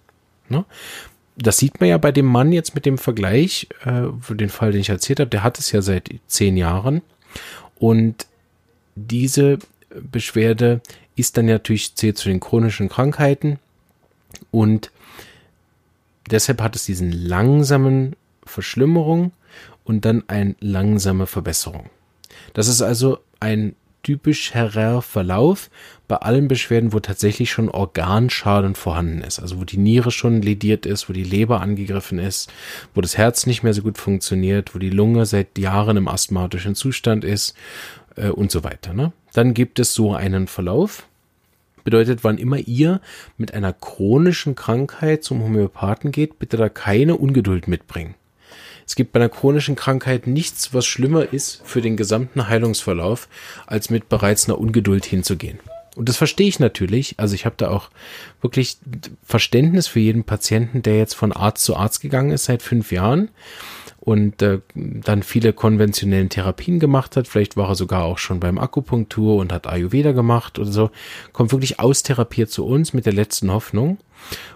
Ne? 0.48 0.66
das 1.38 1.58
sieht 1.58 1.80
man 1.80 1.90
ja 1.90 1.98
bei 1.98 2.12
dem 2.12 2.26
Mann 2.26 2.52
jetzt 2.52 2.76
mit 2.76 2.86
dem 2.86 2.98
Vergleich, 2.98 3.68
äh, 3.84 4.04
den 4.34 4.50
Fall, 4.50 4.72
den 4.72 4.82
ich 4.82 4.90
erzählt 4.90 5.20
habe, 5.20 5.30
der 5.30 5.44
hat 5.44 5.60
es 5.60 5.72
ja 5.72 5.82
seit 5.82 6.10
zehn 6.28 6.56
Jahren 6.58 7.02
und 7.80 8.28
diese 8.96 9.60
Beschwerde 9.90 10.82
ist 11.16 11.38
dann 11.38 11.46
natürlich 11.46 11.96
zählt 11.96 12.18
zu 12.18 12.30
den 12.30 12.40
chronischen 12.40 12.90
Krankheiten 12.90 13.60
und 14.52 14.92
deshalb 16.30 16.62
hat 16.62 16.76
es 16.76 16.86
diesen 16.86 17.12
langsamen 17.12 18.16
Verschlimmerung 18.46 19.32
und 19.84 20.06
dann 20.06 20.24
eine 20.28 20.56
langsame 20.60 21.28
Verbesserung. 21.28 21.90
Das 22.54 22.68
ist 22.68 22.82
also 22.82 23.20
ein 23.40 23.76
typisch 24.06 24.54
herer 24.54 25.02
Verlauf 25.02 25.72
bei 26.08 26.18
allen 26.18 26.48
Beschwerden, 26.48 26.94
wo 26.94 27.00
tatsächlich 27.00 27.50
schon 27.50 27.70
Organschaden 27.70 28.76
vorhanden 28.76 29.22
ist. 29.22 29.40
Also 29.40 29.60
wo 29.60 29.64
die 29.64 29.78
Niere 29.78 30.12
schon 30.12 30.44
lediert 30.44 30.86
ist, 30.86 31.10
wo 31.10 31.14
die 31.14 31.24
Leber 31.24 31.60
angegriffen 31.62 32.20
ist, 32.20 32.52
wo 32.94 33.02
das 33.02 33.18
Herz 33.18 33.48
nicht 33.48 33.64
mehr 33.64 33.74
so 33.74 33.82
gut 33.82 33.98
funktioniert, 33.98 34.76
wo 34.76 34.80
die 34.80 34.92
Lunge 34.92 35.26
seit 35.26 35.58
Jahren 35.58 35.98
im 35.98 36.08
asthmatischen 36.08 36.76
Zustand 36.76 37.24
ist 37.24 37.56
äh, 38.16 38.30
und 38.30 38.52
so 38.52 38.64
weiter. 38.64 38.94
Ne? 38.94 39.12
Dann 39.34 39.56
gibt 39.56 39.80
es 39.80 39.96
so 39.96 40.14
einen 40.14 40.46
Verlauf. 40.46 41.08
Bedeutet, 41.84 42.24
wann 42.24 42.38
immer 42.38 42.60
ihr 42.60 43.02
mit 43.38 43.56
einer 43.56 43.74
chronischen 43.74 44.54
Krankheit 44.54 45.24
zum 45.24 45.42
Homöopathen 45.42 46.12
geht, 46.12 46.38
bitte 46.38 46.58
da 46.58 46.70
keine 46.70 47.16
Ungeduld 47.16 47.68
mitbringen. 47.68 48.14
Es 48.86 48.96
gibt 48.96 49.12
bei 49.12 49.20
einer 49.20 49.30
chronischen 49.30 49.76
Krankheit 49.76 50.28
nichts, 50.28 50.74
was 50.74 50.86
schlimmer 50.86 51.34
ist 51.34 51.62
für 51.66 51.82
den 51.82 51.98
gesamten 51.98 52.48
Heilungsverlauf, 52.48 53.28
als 53.66 53.90
mit 53.90 54.10
bereits 54.10 54.48
einer 54.48 54.60
Ungeduld 54.60 55.06
hinzugehen. 55.06 55.60
Und 55.96 56.10
das 56.10 56.18
verstehe 56.18 56.48
ich 56.48 56.60
natürlich. 56.60 57.16
Also 57.18 57.36
ich 57.36 57.46
habe 57.46 57.56
da 57.58 57.70
auch 57.70 57.90
wirklich 58.42 58.78
Verständnis 59.24 59.88
für 59.88 60.02
jeden 60.02 60.26
Patienten, 60.26 60.82
der 60.82 60.98
jetzt 60.98 61.16
von 61.16 61.32
Arzt 61.32 61.64
zu 61.64 61.76
Arzt 61.76 62.02
gegangen 62.02 62.32
ist 62.32 62.46
seit 62.46 62.62
fünf 62.62 62.92
Jahren 62.92 63.30
und 64.06 64.42
äh, 64.42 64.60
dann 64.76 65.24
viele 65.24 65.54
konventionellen 65.54 66.30
Therapien 66.30 66.80
gemacht 66.80 67.16
hat. 67.16 67.28
Vielleicht 67.28 67.58
war 67.58 67.70
er 67.70 67.76
sogar 67.76 68.04
auch 68.04 68.18
schon 68.18 68.40
beim 68.40 68.60
Akupunktur 68.60 69.38
und 69.38 69.52
hat 69.52 69.68
Ayurveda 69.68 70.12
gemacht 70.12 70.60
oder 70.60 70.72
so. 70.72 70.92
Kommt 71.32 71.54
wirklich 71.54 71.80
austherapiert 71.80 72.52
zu 72.52 72.66
uns 72.66 72.94
mit 72.94 73.06
der 73.06 73.14
letzten 73.14 73.52
Hoffnung. 73.52 73.98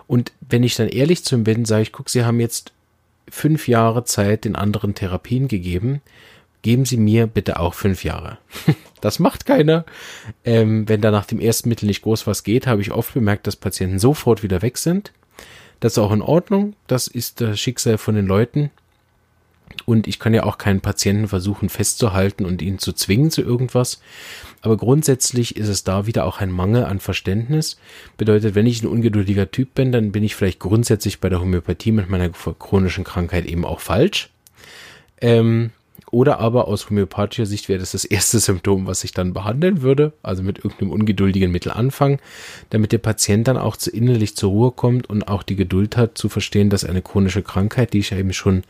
Und 0.08 0.34
wenn 0.42 0.64
ich 0.64 0.76
dann 0.76 0.90
ehrlich 0.90 1.24
zu 1.24 1.36
ihm 1.36 1.46
bin, 1.46 1.66
sage 1.66 1.84
ich, 1.84 1.92
guck, 1.92 2.10
Sie 2.10 2.26
haben 2.26 2.40
jetzt 2.40 2.74
fünf 3.32 3.68
Jahre 3.68 4.04
Zeit 4.04 4.46
den 4.46 4.56
anderen 4.56 4.96
Therapien 4.96 5.48
gegeben. 5.48 6.02
Geben 6.62 6.86
Sie 6.86 6.98
mir 6.98 7.28
bitte 7.28 7.60
auch 7.60 7.74
fünf 7.74 8.04
Jahre. 8.04 8.38
das 9.02 9.20
macht 9.20 9.46
keiner. 9.46 9.86
Ähm, 10.44 10.88
wenn 10.90 11.02
da 11.02 11.12
nach 11.12 11.26
dem 11.26 11.40
ersten 11.40 11.70
Mittel 11.70 11.86
nicht 11.86 12.02
groß 12.02 12.28
was 12.28 12.44
geht, 12.44 12.68
habe 12.68 12.82
ich 12.82 12.92
oft 12.92 13.14
bemerkt, 13.14 13.48
dass 13.48 13.56
Patienten 13.56 14.00
sofort 14.00 14.44
wieder 14.44 14.62
weg 14.62 14.78
sind. 14.78 15.14
Das 15.80 15.94
ist 15.94 16.00
auch 16.00 16.12
in 16.12 16.22
Ordnung. 16.22 16.76
Das 16.88 17.08
ist 17.08 17.40
das 17.40 17.60
Schicksal 17.60 17.98
von 17.98 18.16
den 18.16 18.28
Leuten. 18.28 18.72
Und 19.86 20.08
ich 20.08 20.20
kann 20.20 20.34
ja 20.34 20.44
auch 20.44 20.58
keinen 20.58 20.82
Patienten 20.82 21.28
versuchen 21.28 21.70
festzuhalten 21.70 22.46
und 22.46 22.62
ihn 22.62 22.80
zu 22.80 22.92
zwingen 22.94 23.32
zu 23.32 23.42
irgendwas. 23.42 24.02
Aber 24.62 24.78
grundsätzlich 24.78 25.56
ist 25.56 25.70
es 25.70 25.84
da 25.84 26.06
wieder 26.06 26.26
auch 26.26 26.40
ein 26.40 26.52
Mangel 26.52 26.86
an 26.86 27.00
Verständnis. 27.00 27.78
Bedeutet, 28.18 28.56
wenn 28.56 28.68
ich 28.68 28.84
ein 28.84 28.88
ungeduldiger 28.88 29.52
Typ 29.52 29.74
bin, 29.74 29.92
dann 29.92 30.12
bin 30.12 30.24
ich 30.24 30.36
vielleicht 30.36 30.60
grundsätzlich 30.60 31.20
bei 31.20 31.30
der 31.30 31.40
Homöopathie 31.40 31.92
mit 31.92 32.10
meiner 32.10 32.30
chronischen 32.30 33.04
Krankheit 33.04 33.46
eben 33.46 33.66
auch 33.66 33.80
falsch. 33.80 34.30
Ähm, 35.22 35.72
oder 36.12 36.40
aber 36.40 36.68
aus 36.68 36.90
homöopathischer 36.90 37.46
Sicht 37.46 37.70
wäre 37.70 37.80
das 37.80 37.92
das 37.92 38.06
erste 38.06 38.40
Symptom, 38.40 38.88
was 38.88 39.04
ich 39.04 39.12
dann 39.12 39.34
behandeln 39.34 39.82
würde, 39.82 40.14
also 40.24 40.44
mit 40.44 40.58
irgendeinem 40.58 40.92
ungeduldigen 40.92 41.52
Mittel 41.52 41.72
anfangen, 41.72 42.20
damit 42.70 42.92
der 42.92 42.98
Patient 42.98 43.48
dann 43.48 43.58
auch 43.58 43.78
zu 43.78 43.92
innerlich 43.92 44.36
zur 44.36 44.50
Ruhe 44.52 44.72
kommt 44.72 45.10
und 45.10 45.28
auch 45.28 45.44
die 45.44 45.56
Geduld 45.56 45.98
hat 45.98 46.18
zu 46.18 46.30
verstehen, 46.30 46.70
dass 46.70 46.84
eine 46.84 47.02
chronische 47.02 47.44
Krankheit, 47.44 47.94
die 47.94 48.00
ich 48.00 48.12
eben 48.12 48.34
schon 48.34 48.64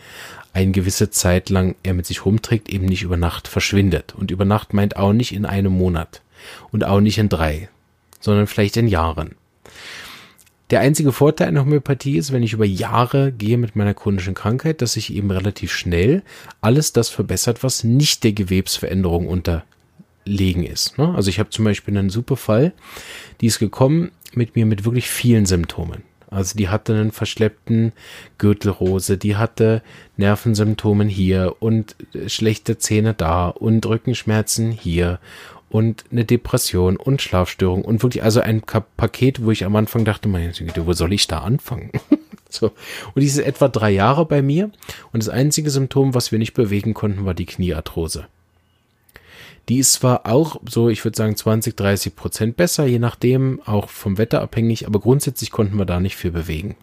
eine 0.53 0.71
gewisse 0.71 1.09
Zeit 1.09 1.49
lang 1.49 1.75
er 1.83 1.93
mit 1.93 2.05
sich 2.05 2.25
rumträgt, 2.25 2.69
eben 2.69 2.85
nicht 2.85 3.03
über 3.03 3.17
Nacht 3.17 3.47
verschwindet. 3.47 4.15
Und 4.15 4.31
über 4.31 4.45
Nacht 4.45 4.73
meint 4.73 4.97
auch 4.97 5.13
nicht 5.13 5.33
in 5.33 5.45
einem 5.45 5.73
Monat 5.73 6.21
und 6.71 6.83
auch 6.83 6.99
nicht 6.99 7.17
in 7.17 7.29
drei, 7.29 7.69
sondern 8.19 8.47
vielleicht 8.47 8.77
in 8.77 8.87
Jahren. 8.87 9.35
Der 10.69 10.81
einzige 10.81 11.11
Vorteil 11.11 11.47
einer 11.47 11.61
Homöopathie 11.61 12.17
ist, 12.17 12.31
wenn 12.31 12.43
ich 12.43 12.53
über 12.53 12.65
Jahre 12.65 13.31
gehe 13.31 13.57
mit 13.57 13.75
meiner 13.75 13.95
chronischen 13.95 14.35
Krankheit, 14.35 14.81
dass 14.81 14.93
sich 14.93 15.13
eben 15.13 15.31
relativ 15.31 15.73
schnell 15.73 16.21
alles 16.61 16.93
das 16.93 17.09
verbessert, 17.09 17.63
was 17.63 17.83
nicht 17.83 18.23
der 18.23 18.33
Gewebsveränderung 18.33 19.27
unterlegen 19.27 20.63
ist. 20.63 20.99
Ne? 20.99 21.13
Also 21.15 21.29
ich 21.29 21.39
habe 21.39 21.49
zum 21.49 21.65
Beispiel 21.65 21.97
einen 21.97 22.11
super 22.11 22.35
Fall, 22.35 22.73
die 23.41 23.47
ist 23.47 23.57
gekommen 23.57 24.11
mit 24.33 24.55
mir 24.55 24.67
mit 24.67 24.85
wirklich 24.85 25.09
vielen 25.09 25.47
Symptomen. 25.47 26.03
Also 26.29 26.55
die 26.55 26.69
hatte 26.69 26.93
einen 26.93 27.11
verschleppten 27.11 27.91
Gürtelrose, 28.37 29.17
die 29.17 29.35
hatte 29.35 29.81
Nervensymptomen 30.17 31.09
hier 31.09 31.55
und 31.59 31.95
schlechte 32.27 32.77
Zähne 32.77 33.15
da 33.15 33.47
und 33.47 33.83
Rückenschmerzen 33.87 34.69
hier 34.69 35.19
und 35.69 36.05
eine 36.11 36.25
Depression 36.25 36.97
und 36.97 37.21
Schlafstörung 37.21 37.83
und 37.85 38.01
wirklich 38.03 38.23
also 38.23 38.41
ein 38.41 38.61
Paket, 38.61 39.43
wo 39.43 39.51
ich 39.51 39.65
am 39.65 39.75
Anfang 39.75 40.05
dachte, 40.05 40.29
wo 40.31 40.93
soll 40.93 41.13
ich 41.13 41.27
da 41.27 41.39
anfangen? 41.39 41.91
so. 42.49 42.71
Und 43.13 43.21
diese 43.21 43.45
etwa 43.45 43.67
drei 43.67 43.91
Jahre 43.91 44.25
bei 44.25 44.41
mir 44.41 44.71
und 45.11 45.21
das 45.23 45.29
einzige 45.29 45.69
Symptom, 45.69 46.13
was 46.15 46.31
wir 46.31 46.39
nicht 46.39 46.53
bewegen 46.53 46.93
konnten, 46.93 47.25
war 47.25 47.33
die 47.33 47.45
Kniearthrose. 47.45 48.27
Die 49.69 49.77
ist 49.77 49.93
zwar 49.93 50.25
auch 50.25 50.59
so, 50.67 50.89
ich 50.89 51.05
würde 51.05 51.15
sagen 51.15 51.35
20, 51.35 51.75
30 51.75 52.15
Prozent 52.15 52.57
besser, 52.57 52.87
je 52.87 52.97
nachdem, 52.97 53.61
auch 53.65 53.89
vom 53.89 54.17
Wetter 54.17 54.41
abhängig, 54.41 54.87
aber 54.87 54.99
grundsätzlich 54.99 55.51
konnten 55.51 55.77
wir 55.77 55.85
da 55.85 55.99
nicht 55.99 56.15
viel 56.15 56.31
bewegen. 56.31 56.75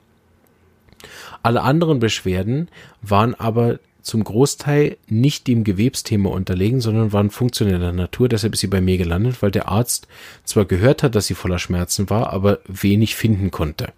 Alle 1.42 1.62
anderen 1.62 1.98
Beschwerden 1.98 2.68
waren 3.02 3.34
aber 3.34 3.80
zum 4.06 4.22
Großteil 4.22 4.98
nicht 5.08 5.48
dem 5.48 5.64
Gewebsthema 5.64 6.30
unterlegen, 6.30 6.80
sondern 6.80 7.12
waren 7.12 7.30
funktioneller 7.30 7.92
Natur. 7.92 8.28
Deshalb 8.28 8.54
ist 8.54 8.60
sie 8.60 8.68
bei 8.68 8.80
mir 8.80 8.98
gelandet, 8.98 9.42
weil 9.42 9.50
der 9.50 9.68
Arzt 9.68 10.06
zwar 10.44 10.64
gehört 10.64 11.02
hat, 11.02 11.16
dass 11.16 11.26
sie 11.26 11.34
voller 11.34 11.58
Schmerzen 11.58 12.08
war, 12.08 12.32
aber 12.32 12.60
wenig 12.68 13.16
finden 13.16 13.50
konnte. 13.50 13.92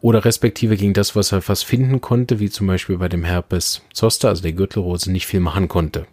Oder 0.00 0.24
respektive 0.24 0.78
gegen 0.78 0.94
das, 0.94 1.14
was 1.14 1.30
er 1.32 1.42
fast 1.42 1.66
finden 1.66 2.00
konnte, 2.00 2.40
wie 2.40 2.48
zum 2.48 2.66
Beispiel 2.66 2.96
bei 2.96 3.10
dem 3.10 3.22
Herpes 3.22 3.82
Zoster, 3.92 4.30
also 4.30 4.42
der 4.42 4.52
Gürtelrose, 4.52 5.12
nicht 5.12 5.26
viel 5.26 5.40
machen 5.40 5.68
konnte. 5.68 6.06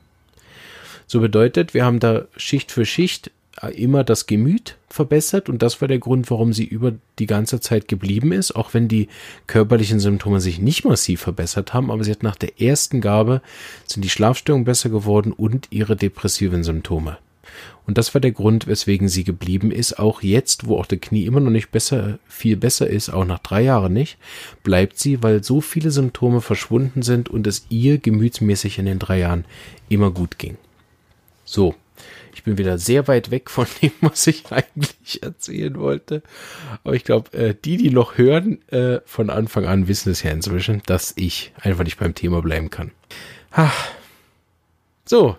So 1.08 1.22
bedeutet, 1.22 1.74
wir 1.74 1.86
haben 1.86 2.02
da 2.02 2.25
Schicht 2.36 2.74
für 2.74 2.86
Schicht 2.86 3.32
immer 3.70 4.03
das 4.03 4.25
Gemüt 4.25 4.77
verbessert 4.89 5.50
und 5.50 5.62
das 5.62 5.82
war 5.82 5.88
der 5.88 6.00
Grund, 6.00 6.29
warum 6.29 6.53
sie 6.53 6.65
über 6.65 6.93
die 7.20 7.25
ganze 7.25 7.60
Zeit 7.60 7.88
geblieben 7.88 8.32
ist, 8.32 8.55
auch 8.55 8.74
wenn 8.74 8.88
die 8.88 9.08
körperlichen 9.48 10.00
Symptome 10.00 10.41
sich 10.41 10.60
nicht 10.60 10.86
massiv 10.86 11.22
verbessert 11.22 11.74
haben, 11.74 11.91
aber 11.91 12.03
sie 12.03 12.12
hat 12.12 12.24
nach 12.24 12.36
der 12.36 12.62
ersten 12.62 13.01
Gabe 13.01 13.41
sind 13.86 14.03
die 14.03 14.10
Schlafstörungen 14.10 14.65
besser 14.65 14.89
geworden 14.89 15.32
und 15.32 15.67
ihre 15.72 15.96
depressiven 15.96 16.63
Symptome. 16.63 17.17
Und 17.86 17.98
das 17.98 18.13
war 18.13 18.22
der 18.22 18.32
Grund, 18.32 18.67
weswegen 18.67 19.10
sie 19.10 19.24
geblieben 19.24 19.72
ist. 19.72 20.00
Auch 20.00 20.22
jetzt, 20.22 20.67
wo 20.67 20.77
auch 20.77 20.86
der 20.86 21.00
Knie 21.00 21.25
immer 21.25 21.41
noch 21.41 21.51
nicht 21.51 21.72
besser, 21.72 22.17
viel 22.27 22.55
besser 22.55 22.88
ist, 22.88 23.10
auch 23.10 23.25
nach 23.25 23.39
drei 23.39 23.62
Jahren 23.62 23.93
nicht, 23.93 24.17
bleibt 24.63 24.98
sie, 24.98 25.22
weil 25.22 25.43
so 25.43 25.60
viele 25.60 25.91
Symptome 25.91 26.39
verschwunden 26.39 27.01
sind 27.01 27.29
und 27.29 27.46
es 27.46 27.65
ihr 27.70 27.98
gemütsmäßig 27.98 28.79
in 28.79 28.86
den 28.86 29.00
drei 29.00 29.20
Jahren 29.20 29.46
immer 29.89 30.12
gut 30.12 30.39
ging. 30.39 30.58
So, 31.43 31.75
ich 32.34 32.44
bin 32.44 32.58
wieder 32.58 32.78
sehr 32.78 33.08
weit 33.08 33.32
weg 33.32 33.50
von 33.50 33.68
dem, 33.82 33.92
was 34.02 34.28
ich 34.28 34.52
eigentlich 34.52 35.24
erzählen 35.24 35.78
wollte. 35.78 36.24
Aber 36.84 36.94
ich 36.94 37.04
glaube, 37.04 37.32
äh, 37.38 37.56
die, 37.64 37.78
die 37.78 37.90
noch 37.90 38.18
hören, 38.18 38.62
äh, 38.70 39.00
von 39.06 39.30
Anfang 39.30 39.66
an 39.66 39.88
wissen 39.88 40.12
es 40.12 40.24
ja 40.24 40.32
inzwischen, 40.32 40.82
dass 40.86 41.14
ich 41.16 41.54
einfach 41.62 41.84
nicht 41.84 42.00
beim 42.00 42.16
Thema 42.16 42.42
bleiben 42.42 42.70
kann. 42.70 42.92
Ha. 43.56 43.72
So, 45.06 45.38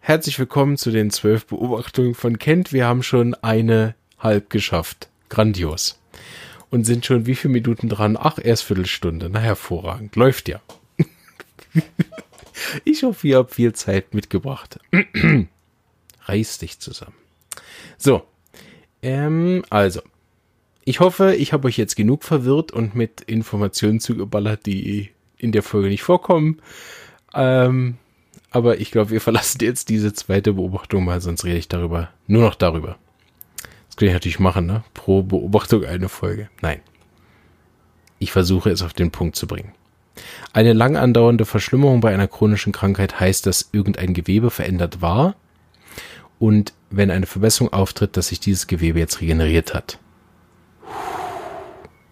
herzlich 0.00 0.38
willkommen 0.38 0.76
zu 0.76 0.90
den 0.90 1.10
zwölf 1.10 1.46
Beobachtungen 1.46 2.14
von 2.14 2.38
Kent. 2.38 2.72
Wir 2.72 2.86
haben 2.86 3.02
schon 3.02 3.34
eine 3.34 3.94
halb 4.18 4.50
geschafft. 4.50 5.08
Grandios. 5.28 6.00
Und 6.70 6.84
sind 6.84 7.06
schon 7.06 7.26
wie 7.26 7.34
viele 7.34 7.52
Minuten 7.52 7.88
dran? 7.88 8.18
Ach, 8.20 8.38
erst 8.42 8.64
Viertelstunde. 8.64 9.30
Na, 9.30 9.40
hervorragend. 9.40 10.16
Läuft 10.16 10.48
ja. 10.48 10.60
ich 12.84 13.02
hoffe, 13.02 13.28
ihr 13.28 13.38
habt 13.38 13.54
viel 13.54 13.72
Zeit 13.72 14.14
mitgebracht. 14.14 14.80
reiß 16.28 16.58
dich 16.58 16.78
zusammen. 16.78 17.14
So, 17.96 18.22
ähm, 19.02 19.64
also, 19.70 20.00
ich 20.84 21.00
hoffe, 21.00 21.34
ich 21.34 21.52
habe 21.52 21.68
euch 21.68 21.76
jetzt 21.76 21.96
genug 21.96 22.24
verwirrt 22.24 22.72
und 22.72 22.94
mit 22.94 23.20
Informationen 23.22 24.00
zugeballert, 24.00 24.66
die 24.66 25.10
in 25.36 25.52
der 25.52 25.62
Folge 25.62 25.88
nicht 25.88 26.02
vorkommen. 26.02 26.60
Ähm, 27.34 27.98
aber 28.50 28.80
ich 28.80 28.90
glaube, 28.90 29.10
wir 29.10 29.20
verlassen 29.28 29.58
jetzt 29.62 29.88
diese 29.88 30.12
zweite 30.12 30.54
Beobachtung 30.54 31.04
mal, 31.04 31.20
sonst 31.20 31.44
rede 31.44 31.58
ich 31.58 31.68
darüber, 31.68 32.10
nur 32.26 32.42
noch 32.42 32.54
darüber. 32.54 32.96
Das 33.86 33.96
kann 33.96 34.08
ich 34.08 34.14
natürlich 34.14 34.38
machen, 34.38 34.66
ne? 34.66 34.84
Pro 34.94 35.22
Beobachtung 35.22 35.84
eine 35.84 36.08
Folge. 36.08 36.48
Nein. 36.62 36.80
Ich 38.18 38.32
versuche 38.32 38.70
es 38.70 38.82
auf 38.82 38.94
den 38.94 39.10
Punkt 39.12 39.36
zu 39.36 39.46
bringen. 39.46 39.72
Eine 40.52 40.72
lang 40.72 40.96
andauernde 40.96 41.44
Verschlimmerung 41.44 42.00
bei 42.00 42.12
einer 42.12 42.26
chronischen 42.26 42.72
Krankheit 42.72 43.20
heißt, 43.20 43.46
dass 43.46 43.68
irgendein 43.72 44.14
Gewebe 44.14 44.50
verändert 44.50 45.00
war 45.00 45.36
und 46.38 46.72
wenn 46.90 47.10
eine 47.10 47.26
Verbesserung 47.26 47.72
auftritt, 47.72 48.16
dass 48.16 48.28
sich 48.28 48.40
dieses 48.40 48.66
Gewebe 48.66 48.98
jetzt 48.98 49.20
regeneriert 49.20 49.74
hat. 49.74 49.98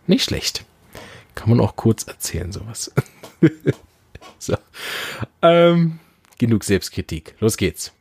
Nicht 0.06 0.24
schlecht. 0.24 0.64
Kann 1.34 1.50
man 1.50 1.60
auch 1.60 1.76
kurz 1.76 2.04
erzählen, 2.04 2.52
sowas. 2.52 2.92
so. 4.38 4.56
Ähm, 5.42 5.98
genug 6.38 6.64
Selbstkritik. 6.64 7.34
Los 7.40 7.56
geht's. 7.56 7.92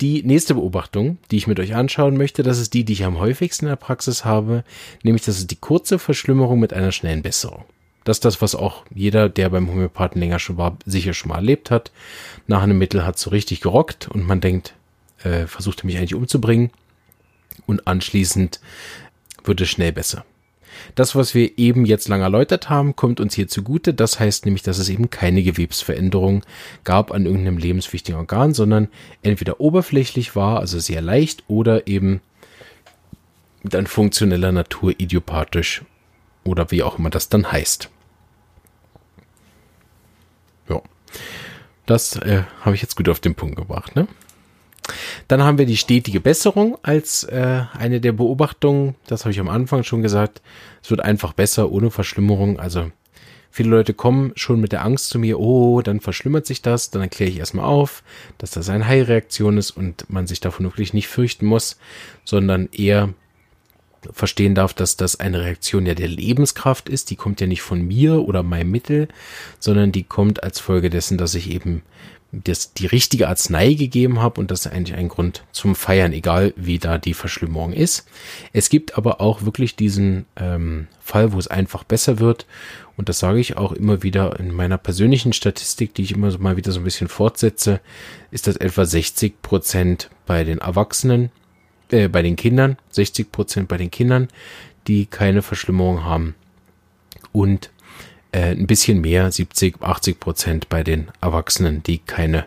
Die 0.00 0.22
nächste 0.24 0.54
Beobachtung, 0.54 1.18
die 1.30 1.36
ich 1.36 1.46
mit 1.46 1.60
euch 1.60 1.74
anschauen 1.74 2.16
möchte, 2.16 2.42
das 2.42 2.58
ist 2.58 2.74
die, 2.74 2.84
die 2.84 2.94
ich 2.94 3.04
am 3.04 3.18
häufigsten 3.18 3.66
in 3.66 3.70
der 3.70 3.76
Praxis 3.76 4.24
habe, 4.24 4.64
nämlich 5.04 5.24
das 5.24 5.38
ist 5.38 5.50
die 5.50 5.56
kurze 5.56 5.98
Verschlimmerung 5.98 6.58
mit 6.58 6.72
einer 6.72 6.90
schnellen 6.90 7.22
Besserung. 7.22 7.64
Das 8.02 8.16
ist 8.16 8.24
das, 8.24 8.42
was 8.42 8.56
auch 8.56 8.84
jeder, 8.92 9.28
der 9.28 9.48
beim 9.50 9.68
Homöopathen 9.68 10.20
länger 10.20 10.40
schon 10.40 10.56
war, 10.56 10.76
sicher 10.84 11.14
schon 11.14 11.28
mal 11.28 11.36
erlebt 11.36 11.70
hat. 11.70 11.92
Nach 12.48 12.62
einem 12.62 12.78
Mittel 12.78 13.06
hat 13.06 13.14
es 13.16 13.22
so 13.22 13.30
richtig 13.30 13.60
gerockt 13.60 14.08
und 14.08 14.26
man 14.26 14.40
denkt, 14.40 14.74
äh, 15.24 15.46
versucht 15.46 15.82
er 15.82 15.86
mich 15.86 15.98
eigentlich 15.98 16.14
umzubringen. 16.14 16.70
Und 17.66 17.86
anschließend 17.86 18.60
wird 19.44 19.60
es 19.60 19.68
schnell 19.68 19.92
besser. 19.92 20.24
Das, 20.94 21.14
was 21.14 21.34
wir 21.34 21.58
eben 21.58 21.84
jetzt 21.84 22.08
lang 22.08 22.22
erläutert 22.22 22.68
haben, 22.68 22.96
kommt 22.96 23.20
uns 23.20 23.34
hier 23.34 23.48
zugute. 23.48 23.94
Das 23.94 24.18
heißt 24.18 24.44
nämlich, 24.46 24.62
dass 24.62 24.78
es 24.78 24.88
eben 24.88 25.10
keine 25.10 25.42
Gewebsveränderung 25.42 26.44
gab 26.84 27.12
an 27.12 27.26
irgendeinem 27.26 27.58
lebenswichtigen 27.58 28.18
Organ, 28.18 28.54
sondern 28.54 28.88
entweder 29.22 29.60
oberflächlich 29.60 30.34
war, 30.34 30.60
also 30.60 30.78
sehr 30.78 31.02
leicht, 31.02 31.44
oder 31.48 31.86
eben 31.86 32.20
dann 33.62 33.86
funktioneller 33.86 34.52
Natur 34.52 34.92
idiopathisch 34.98 35.82
oder 36.44 36.70
wie 36.70 36.82
auch 36.82 36.98
immer 36.98 37.10
das 37.10 37.28
dann 37.28 37.52
heißt. 37.52 37.90
Ja, 40.68 40.82
das 41.86 42.16
äh, 42.16 42.42
habe 42.62 42.74
ich 42.74 42.82
jetzt 42.82 42.96
gut 42.96 43.08
auf 43.08 43.20
den 43.20 43.34
Punkt 43.34 43.56
gebracht. 43.56 43.94
Ne? 43.94 44.08
Dann 45.28 45.42
haben 45.42 45.58
wir 45.58 45.66
die 45.66 45.76
stetige 45.76 46.20
Besserung 46.20 46.76
als 46.82 47.24
äh, 47.24 47.62
eine 47.72 48.00
der 48.00 48.12
Beobachtungen. 48.12 48.94
Das 49.06 49.24
habe 49.24 49.32
ich 49.32 49.40
am 49.40 49.48
Anfang 49.48 49.84
schon 49.84 50.02
gesagt. 50.02 50.42
Es 50.82 50.90
wird 50.90 51.00
einfach 51.00 51.32
besser 51.32 51.70
ohne 51.70 51.90
Verschlimmerung. 51.90 52.58
Also 52.58 52.90
viele 53.50 53.70
Leute 53.70 53.94
kommen 53.94 54.32
schon 54.34 54.60
mit 54.60 54.72
der 54.72 54.84
Angst 54.84 55.10
zu 55.10 55.18
mir, 55.18 55.38
oh, 55.38 55.82
dann 55.82 56.00
verschlimmert 56.00 56.46
sich 56.46 56.62
das. 56.62 56.90
Dann 56.90 57.02
erkläre 57.02 57.30
ich 57.30 57.38
erstmal 57.38 57.66
auf, 57.66 58.02
dass 58.38 58.50
das 58.50 58.68
eine 58.68 58.86
Heilreaktion 58.86 59.58
ist 59.58 59.70
und 59.70 60.10
man 60.10 60.26
sich 60.26 60.40
davon 60.40 60.66
wirklich 60.66 60.94
nicht 60.94 61.08
fürchten 61.08 61.46
muss, 61.46 61.78
sondern 62.24 62.68
eher 62.72 63.10
verstehen 64.10 64.56
darf, 64.56 64.74
dass 64.74 64.96
das 64.96 65.20
eine 65.20 65.42
Reaktion 65.42 65.86
ja 65.86 65.94
der 65.94 66.08
Lebenskraft 66.08 66.88
ist. 66.88 67.10
Die 67.10 67.16
kommt 67.16 67.40
ja 67.40 67.46
nicht 67.46 67.62
von 67.62 67.82
mir 67.86 68.22
oder 68.22 68.42
meinem 68.42 68.72
Mittel, 68.72 69.06
sondern 69.60 69.92
die 69.92 70.02
kommt 70.02 70.42
als 70.42 70.58
Folge 70.58 70.90
dessen, 70.90 71.18
dass 71.18 71.36
ich 71.36 71.50
eben 71.50 71.82
das, 72.32 72.72
die 72.72 72.86
richtige 72.86 73.28
Arznei 73.28 73.74
gegeben 73.74 74.20
habe 74.20 74.40
und 74.40 74.50
das 74.50 74.64
ist 74.64 74.72
eigentlich 74.72 74.96
ein 74.96 75.08
Grund 75.08 75.44
zum 75.52 75.74
Feiern, 75.74 76.14
egal 76.14 76.54
wie 76.56 76.78
da 76.78 76.96
die 76.96 77.12
Verschlimmerung 77.12 77.74
ist. 77.74 78.06
Es 78.54 78.70
gibt 78.70 78.96
aber 78.96 79.20
auch 79.20 79.42
wirklich 79.42 79.76
diesen 79.76 80.24
ähm, 80.36 80.88
Fall, 81.00 81.34
wo 81.34 81.38
es 81.38 81.48
einfach 81.48 81.84
besser 81.84 82.18
wird 82.18 82.46
und 82.96 83.10
das 83.10 83.18
sage 83.18 83.38
ich 83.38 83.58
auch 83.58 83.72
immer 83.72 84.02
wieder 84.02 84.40
in 84.40 84.50
meiner 84.50 84.78
persönlichen 84.78 85.34
Statistik, 85.34 85.94
die 85.94 86.02
ich 86.02 86.12
immer 86.12 86.30
so 86.30 86.38
mal 86.38 86.56
wieder 86.56 86.72
so 86.72 86.80
ein 86.80 86.84
bisschen 86.84 87.08
fortsetze, 87.08 87.80
ist 88.30 88.46
das 88.46 88.56
etwa 88.56 88.86
60 88.86 89.42
Prozent 89.42 90.08
bei 90.26 90.42
den 90.42 90.58
Erwachsenen, 90.58 91.30
äh, 91.90 92.08
bei 92.08 92.22
den 92.22 92.36
Kindern, 92.36 92.78
60 92.90 93.30
Prozent 93.30 93.68
bei 93.68 93.76
den 93.76 93.90
Kindern, 93.90 94.28
die 94.86 95.04
keine 95.04 95.42
Verschlimmerung 95.42 96.04
haben 96.04 96.34
und 97.32 97.70
äh, 98.32 98.50
ein 98.50 98.66
bisschen 98.66 99.00
mehr, 99.00 99.30
70, 99.30 99.82
80 99.82 100.20
Prozent 100.20 100.68
bei 100.68 100.82
den 100.82 101.08
Erwachsenen, 101.20 101.82
die 101.82 101.98
keine 101.98 102.46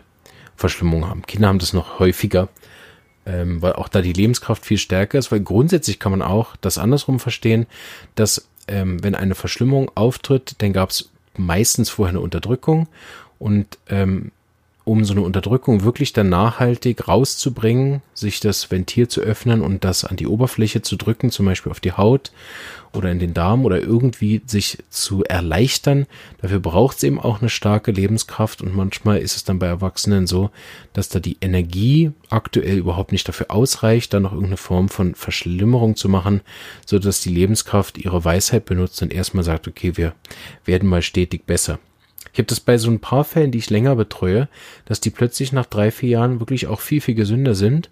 Verschlimmung 0.56 1.08
haben. 1.08 1.22
Kinder 1.22 1.48
haben 1.48 1.58
das 1.58 1.72
noch 1.72 1.98
häufiger, 1.98 2.48
ähm, 3.24 3.62
weil 3.62 3.74
auch 3.74 3.88
da 3.88 4.02
die 4.02 4.12
Lebenskraft 4.12 4.64
viel 4.64 4.78
stärker 4.78 5.18
ist, 5.18 5.32
weil 5.32 5.40
grundsätzlich 5.40 5.98
kann 5.98 6.12
man 6.12 6.22
auch 6.22 6.56
das 6.56 6.78
andersrum 6.78 7.20
verstehen, 7.20 7.66
dass 8.14 8.48
ähm, 8.68 9.02
wenn 9.02 9.14
eine 9.14 9.34
Verschlimmung 9.34 9.90
auftritt, 9.94 10.56
dann 10.58 10.72
gab 10.72 10.90
es 10.90 11.10
meistens 11.36 11.90
vorher 11.90 12.10
eine 12.10 12.20
Unterdrückung 12.20 12.88
und 13.38 13.78
ähm, 13.88 14.32
um 14.86 15.04
so 15.04 15.14
eine 15.14 15.22
Unterdrückung 15.22 15.82
wirklich 15.82 16.12
dann 16.12 16.28
nachhaltig 16.28 17.08
rauszubringen, 17.08 18.02
sich 18.14 18.38
das 18.38 18.70
Ventil 18.70 19.08
zu 19.08 19.20
öffnen 19.20 19.60
und 19.60 19.82
das 19.82 20.04
an 20.04 20.14
die 20.14 20.28
Oberfläche 20.28 20.80
zu 20.80 20.94
drücken, 20.94 21.32
zum 21.32 21.44
Beispiel 21.44 21.72
auf 21.72 21.80
die 21.80 21.90
Haut 21.90 22.30
oder 22.92 23.10
in 23.10 23.18
den 23.18 23.34
Darm 23.34 23.64
oder 23.64 23.82
irgendwie 23.82 24.42
sich 24.46 24.78
zu 24.88 25.24
erleichtern. 25.24 26.06
Dafür 26.40 26.60
braucht 26.60 26.98
es 26.98 27.02
eben 27.02 27.18
auch 27.18 27.40
eine 27.40 27.48
starke 27.48 27.90
Lebenskraft 27.90 28.62
und 28.62 28.76
manchmal 28.76 29.18
ist 29.18 29.34
es 29.34 29.42
dann 29.42 29.58
bei 29.58 29.66
Erwachsenen 29.66 30.28
so, 30.28 30.50
dass 30.92 31.08
da 31.08 31.18
die 31.18 31.38
Energie 31.40 32.12
aktuell 32.30 32.78
überhaupt 32.78 33.10
nicht 33.10 33.26
dafür 33.26 33.50
ausreicht, 33.50 34.14
da 34.14 34.20
noch 34.20 34.30
irgendeine 34.30 34.56
Form 34.56 34.88
von 34.88 35.16
Verschlimmerung 35.16 35.96
zu 35.96 36.08
machen, 36.08 36.42
so 36.86 37.00
dass 37.00 37.20
die 37.20 37.34
Lebenskraft 37.34 37.98
ihre 37.98 38.24
Weisheit 38.24 38.64
benutzt 38.66 39.02
und 39.02 39.12
erstmal 39.12 39.42
sagt, 39.42 39.66
okay, 39.66 39.96
wir 39.96 40.14
werden 40.64 40.88
mal 40.88 41.02
stetig 41.02 41.44
besser. 41.44 41.80
Ich 42.36 42.38
habe 42.38 42.48
das 42.48 42.60
bei 42.60 42.76
so 42.76 42.90
ein 42.90 43.00
paar 43.00 43.24
Fällen, 43.24 43.50
die 43.50 43.56
ich 43.56 43.70
länger 43.70 43.96
betreue, 43.96 44.48
dass 44.84 45.00
die 45.00 45.08
plötzlich 45.08 45.52
nach 45.52 45.64
drei, 45.64 45.90
vier 45.90 46.10
Jahren 46.10 46.38
wirklich 46.38 46.66
auch 46.66 46.80
viel, 46.80 47.00
viel 47.00 47.14
gesünder 47.14 47.54
sind. 47.54 47.88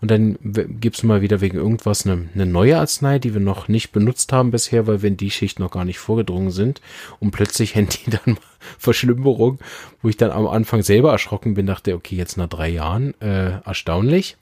Und 0.00 0.12
dann 0.12 0.38
gibt's 0.78 1.02
mal 1.02 1.20
wieder 1.20 1.40
wegen 1.40 1.56
irgendwas 1.56 2.06
eine, 2.06 2.28
eine 2.32 2.46
neue 2.46 2.78
Arznei, 2.78 3.18
die 3.18 3.34
wir 3.34 3.40
noch 3.40 3.66
nicht 3.66 3.90
benutzt 3.90 4.32
haben 4.32 4.52
bisher, 4.52 4.86
weil 4.86 5.02
wir 5.02 5.08
in 5.08 5.16
die 5.16 5.32
Schicht 5.32 5.58
noch 5.58 5.72
gar 5.72 5.84
nicht 5.84 5.98
vorgedrungen 5.98 6.52
sind. 6.52 6.80
Und 7.18 7.32
plötzlich 7.32 7.74
hätten 7.74 7.90
die 8.06 8.10
dann 8.12 8.38
Verschlimmerung, 8.78 9.58
wo 10.00 10.08
ich 10.08 10.16
dann 10.16 10.30
am 10.30 10.46
Anfang 10.46 10.82
selber 10.82 11.10
erschrocken 11.10 11.54
bin, 11.54 11.66
dachte, 11.66 11.96
okay, 11.96 12.14
jetzt 12.14 12.36
nach 12.36 12.48
drei 12.48 12.68
Jahren, 12.68 13.20
äh, 13.20 13.58
erstaunlich. 13.64 14.36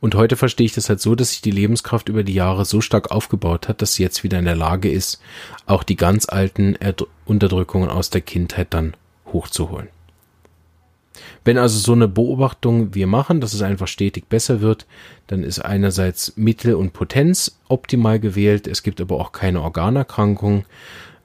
Und 0.00 0.14
heute 0.14 0.36
verstehe 0.36 0.66
ich 0.66 0.74
das 0.74 0.88
halt 0.88 1.00
so, 1.00 1.14
dass 1.14 1.30
sich 1.30 1.40
die 1.40 1.50
Lebenskraft 1.50 2.08
über 2.08 2.22
die 2.22 2.34
Jahre 2.34 2.64
so 2.64 2.80
stark 2.80 3.10
aufgebaut 3.10 3.68
hat, 3.68 3.82
dass 3.82 3.94
sie 3.94 4.02
jetzt 4.02 4.22
wieder 4.24 4.38
in 4.38 4.44
der 4.44 4.56
Lage 4.56 4.90
ist, 4.90 5.20
auch 5.66 5.82
die 5.82 5.96
ganz 5.96 6.28
alten 6.28 6.74
Erd 6.74 7.06
Unterdrückungen 7.24 7.90
aus 7.90 8.10
der 8.10 8.20
Kindheit 8.20 8.68
dann 8.70 8.94
hochzuholen. 9.32 9.88
Wenn 11.44 11.58
also 11.58 11.78
so 11.78 11.92
eine 11.92 12.08
Beobachtung 12.08 12.94
wir 12.94 13.06
machen, 13.06 13.40
dass 13.40 13.54
es 13.54 13.62
einfach 13.62 13.88
stetig 13.88 14.28
besser 14.28 14.60
wird, 14.60 14.86
dann 15.26 15.42
ist 15.42 15.60
einerseits 15.60 16.36
Mittel 16.36 16.74
und 16.74 16.92
Potenz 16.92 17.58
optimal 17.68 18.20
gewählt. 18.20 18.66
Es 18.66 18.82
gibt 18.82 19.00
aber 19.00 19.18
auch 19.20 19.32
keine 19.32 19.62
Organerkrankung. 19.62 20.64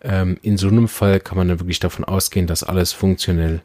Ähm, 0.02 0.38
in 0.42 0.58
so 0.58 0.68
einem 0.68 0.88
Fall 0.88 1.20
kann 1.20 1.38
man 1.38 1.48
dann 1.48 1.60
wirklich 1.60 1.80
davon 1.80 2.06
ausgehen, 2.06 2.48
dass 2.48 2.64
alles 2.64 2.92
funktionell 2.92 3.62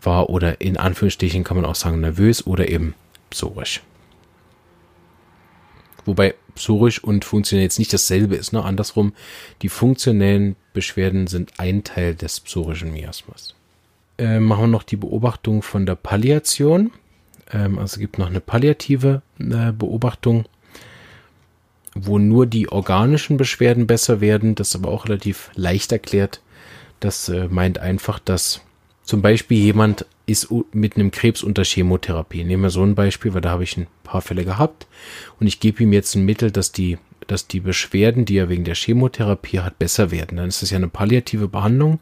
war 0.00 0.30
oder 0.30 0.60
in 0.60 0.76
Anführungsstrichen 0.76 1.44
kann 1.44 1.56
man 1.56 1.66
auch 1.66 1.74
sagen 1.74 2.00
nervös 2.00 2.46
oder 2.46 2.68
eben 2.68 2.94
psorisch. 3.30 3.82
Wobei 6.04 6.34
psorisch 6.54 7.02
und 7.02 7.24
funktionell 7.24 7.64
jetzt 7.64 7.78
nicht 7.78 7.92
dasselbe 7.92 8.34
ist. 8.36 8.52
Ne? 8.52 8.62
Andersrum, 8.62 9.12
die 9.62 9.68
funktionellen 9.68 10.56
Beschwerden 10.72 11.26
sind 11.26 11.52
ein 11.58 11.84
Teil 11.84 12.14
des 12.14 12.40
psorischen 12.40 12.92
Miasmas. 12.92 13.54
Äh, 14.18 14.40
machen 14.40 14.64
wir 14.64 14.68
noch 14.68 14.82
die 14.82 14.96
Beobachtung 14.96 15.62
von 15.62 15.86
der 15.86 15.94
Palliation. 15.94 16.90
Ähm, 17.52 17.78
also 17.78 17.94
es 17.94 17.98
gibt 17.98 18.18
noch 18.18 18.26
eine 18.26 18.40
palliative 18.40 19.22
äh, 19.38 19.72
Beobachtung, 19.72 20.44
wo 21.94 22.18
nur 22.18 22.46
die 22.46 22.70
organischen 22.70 23.36
Beschwerden 23.36 23.86
besser 23.86 24.20
werden. 24.20 24.54
Das 24.54 24.68
ist 24.68 24.76
aber 24.76 24.90
auch 24.90 25.06
relativ 25.06 25.50
leicht 25.54 25.92
erklärt. 25.92 26.40
Das 27.00 27.28
äh, 27.28 27.48
meint 27.48 27.78
einfach, 27.78 28.18
dass 28.18 28.60
zum 29.04 29.22
Beispiel 29.22 29.58
jemand 29.58 30.06
ist 30.26 30.48
mit 30.72 30.96
einem 30.96 31.10
Krebs 31.10 31.42
unter 31.42 31.64
Chemotherapie. 31.64 32.44
Nehmen 32.44 32.62
wir 32.62 32.70
so 32.70 32.82
ein 32.82 32.94
Beispiel, 32.94 33.34
weil 33.34 33.40
da 33.40 33.50
habe 33.50 33.64
ich 33.64 33.76
ein 33.76 33.88
paar 34.04 34.22
Fälle 34.22 34.44
gehabt 34.44 34.86
und 35.40 35.46
ich 35.46 35.60
gebe 35.60 35.82
ihm 35.82 35.92
jetzt 35.92 36.14
ein 36.14 36.24
Mittel, 36.24 36.50
dass 36.50 36.72
die, 36.72 36.98
dass 37.26 37.48
die 37.48 37.60
Beschwerden, 37.60 38.24
die 38.24 38.36
er 38.36 38.48
wegen 38.48 38.64
der 38.64 38.76
Chemotherapie 38.76 39.60
hat, 39.60 39.78
besser 39.78 40.10
werden. 40.10 40.36
Dann 40.36 40.48
ist 40.48 40.62
das 40.62 40.70
ja 40.70 40.76
eine 40.76 40.88
palliative 40.88 41.48
Behandlung. 41.48 41.98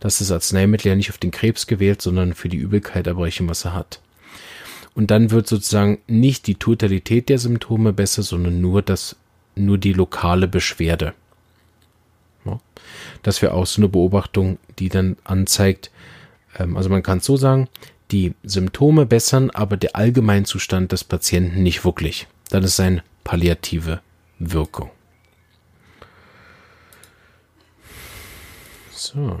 Das 0.00 0.20
ist 0.20 0.32
Arzneimittel 0.32 0.88
ja 0.88 0.96
nicht 0.96 1.10
auf 1.10 1.18
den 1.18 1.30
Krebs 1.30 1.66
gewählt, 1.66 2.02
sondern 2.02 2.34
für 2.34 2.48
die 2.48 2.56
Übelkeit 2.56 3.06
erbrechen, 3.06 3.48
was 3.48 3.64
er 3.64 3.74
hat. 3.74 4.00
Und 4.94 5.10
dann 5.12 5.30
wird 5.30 5.46
sozusagen 5.46 5.98
nicht 6.08 6.46
die 6.48 6.56
Totalität 6.56 7.28
der 7.28 7.38
Symptome 7.38 7.92
besser, 7.92 8.22
sondern 8.22 8.60
nur 8.60 8.82
das, 8.82 9.14
nur 9.54 9.78
die 9.78 9.92
lokale 9.92 10.48
Beschwerde. 10.48 11.14
Das 13.22 13.42
wäre 13.42 13.54
auch 13.54 13.66
so 13.66 13.80
eine 13.80 13.88
Beobachtung, 13.88 14.58
die 14.78 14.88
dann 14.88 15.16
anzeigt, 15.24 15.90
also 16.76 16.88
man 16.88 17.02
kann 17.02 17.18
es 17.18 17.24
so 17.24 17.36
sagen, 17.36 17.68
die 18.10 18.34
Symptome 18.42 19.06
bessern, 19.06 19.50
aber 19.50 19.76
der 19.76 19.96
Allgemeinzustand 19.96 20.92
des 20.92 21.04
Patienten 21.04 21.62
nicht 21.62 21.84
wirklich. 21.84 22.26
Dann 22.50 22.64
ist 22.64 22.80
eine 22.80 23.02
palliative 23.24 24.00
Wirkung. 24.38 24.90
So. 28.90 29.40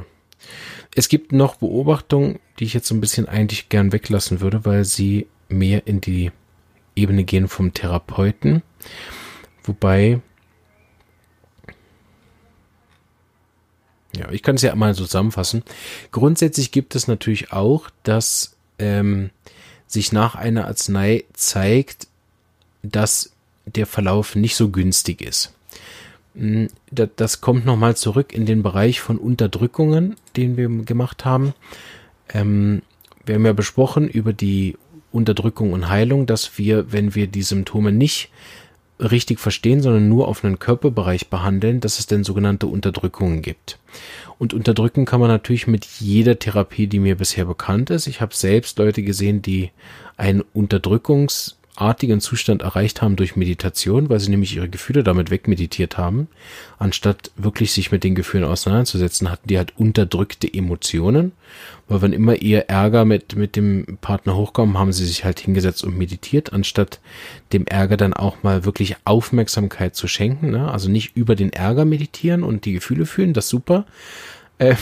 Es 0.94 1.08
gibt 1.08 1.32
noch 1.32 1.56
Beobachtungen, 1.56 2.38
die 2.58 2.64
ich 2.64 2.74
jetzt 2.74 2.88
so 2.88 2.94
ein 2.94 3.00
bisschen 3.00 3.28
eigentlich 3.28 3.68
gern 3.68 3.92
weglassen 3.92 4.40
würde, 4.40 4.64
weil 4.64 4.84
sie 4.84 5.26
mehr 5.48 5.86
in 5.86 6.00
die 6.00 6.32
Ebene 6.96 7.24
gehen 7.24 7.48
vom 7.48 7.74
Therapeuten. 7.74 8.62
Wobei 9.64 10.20
Ja, 14.16 14.30
ich 14.30 14.42
kann 14.42 14.56
es 14.56 14.62
ja 14.62 14.74
mal 14.74 14.94
zusammenfassen. 14.94 15.62
Grundsätzlich 16.10 16.72
gibt 16.72 16.94
es 16.94 17.06
natürlich 17.06 17.52
auch, 17.52 17.90
dass 18.02 18.56
ähm, 18.78 19.30
sich 19.86 20.12
nach 20.12 20.34
einer 20.34 20.66
Arznei 20.66 21.24
zeigt, 21.32 22.08
dass 22.82 23.32
der 23.66 23.86
Verlauf 23.86 24.34
nicht 24.34 24.56
so 24.56 24.70
günstig 24.70 25.22
ist. 25.22 25.54
Hm, 26.34 26.68
das 26.90 27.40
kommt 27.40 27.66
nochmal 27.66 27.96
zurück 27.96 28.32
in 28.32 28.46
den 28.46 28.62
Bereich 28.62 29.00
von 29.00 29.18
Unterdrückungen, 29.18 30.16
den 30.36 30.56
wir 30.56 30.68
gemacht 30.84 31.24
haben. 31.24 31.54
Ähm, 32.32 32.82
wir 33.24 33.34
haben 33.34 33.46
ja 33.46 33.52
besprochen 33.52 34.08
über 34.08 34.32
die 34.32 34.76
Unterdrückung 35.12 35.72
und 35.72 35.88
Heilung, 35.88 36.26
dass 36.26 36.56
wir, 36.58 36.92
wenn 36.92 37.14
wir 37.14 37.26
die 37.26 37.42
Symptome 37.42 37.92
nicht 37.92 38.30
richtig 39.00 39.38
verstehen, 39.40 39.80
sondern 39.80 40.08
nur 40.08 40.28
auf 40.28 40.44
einen 40.44 40.58
Körperbereich 40.58 41.28
behandeln, 41.28 41.80
dass 41.80 41.98
es 41.98 42.06
denn 42.06 42.24
sogenannte 42.24 42.66
Unterdrückungen 42.66 43.42
gibt. 43.42 43.78
Und 44.38 44.54
unterdrücken 44.54 45.04
kann 45.04 45.20
man 45.20 45.28
natürlich 45.28 45.66
mit 45.66 45.84
jeder 45.84 46.38
Therapie, 46.38 46.86
die 46.86 46.98
mir 46.98 47.16
bisher 47.16 47.44
bekannt 47.44 47.90
ist. 47.90 48.06
Ich 48.06 48.20
habe 48.20 48.34
selbst 48.34 48.78
Leute 48.78 49.02
gesehen, 49.02 49.42
die 49.42 49.70
einen 50.16 50.42
Unterdrückungs 50.52 51.59
artigen 51.76 52.20
Zustand 52.20 52.62
erreicht 52.62 53.00
haben 53.00 53.16
durch 53.16 53.36
Meditation, 53.36 54.08
weil 54.10 54.20
sie 54.20 54.30
nämlich 54.30 54.54
ihre 54.54 54.68
Gefühle 54.68 55.02
damit 55.02 55.30
wegmeditiert 55.30 55.96
haben, 55.96 56.28
anstatt 56.78 57.30
wirklich 57.36 57.72
sich 57.72 57.90
mit 57.90 58.04
den 58.04 58.14
Gefühlen 58.14 58.44
auseinanderzusetzen, 58.44 59.30
hatten 59.30 59.48
die 59.48 59.56
halt 59.56 59.72
unterdrückte 59.78 60.52
Emotionen, 60.52 61.32
weil 61.88 62.02
wenn 62.02 62.12
immer 62.12 62.36
ihr 62.36 62.68
Ärger 62.68 63.04
mit, 63.04 63.36
mit 63.36 63.56
dem 63.56 63.98
Partner 64.00 64.36
hochkommen, 64.36 64.78
haben 64.78 64.92
sie 64.92 65.06
sich 65.06 65.24
halt 65.24 65.40
hingesetzt 65.40 65.84
und 65.84 65.96
meditiert, 65.96 66.52
anstatt 66.52 67.00
dem 67.52 67.66
Ärger 67.66 67.96
dann 67.96 68.14
auch 68.14 68.42
mal 68.42 68.64
wirklich 68.64 68.96
Aufmerksamkeit 69.04 69.96
zu 69.96 70.06
schenken, 70.06 70.50
ne? 70.50 70.70
also 70.70 70.90
nicht 70.90 71.16
über 71.16 71.34
den 71.34 71.52
Ärger 71.52 71.84
meditieren 71.84 72.42
und 72.42 72.64
die 72.64 72.74
Gefühle 72.74 73.06
fühlen, 73.06 73.32
das 73.32 73.48
super, 73.48 73.86
äh, 74.58 74.74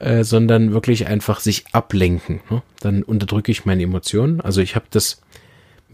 äh, 0.00 0.24
sondern 0.24 0.72
wirklich 0.72 1.06
einfach 1.06 1.40
sich 1.40 1.64
ablenken. 1.72 2.40
Ne? 2.50 2.62
Dann 2.80 3.02
unterdrücke 3.02 3.52
ich 3.52 3.64
meine 3.64 3.84
Emotionen. 3.84 4.40
Also 4.40 4.60
ich 4.60 4.74
habe 4.74 4.86
das 4.90 5.22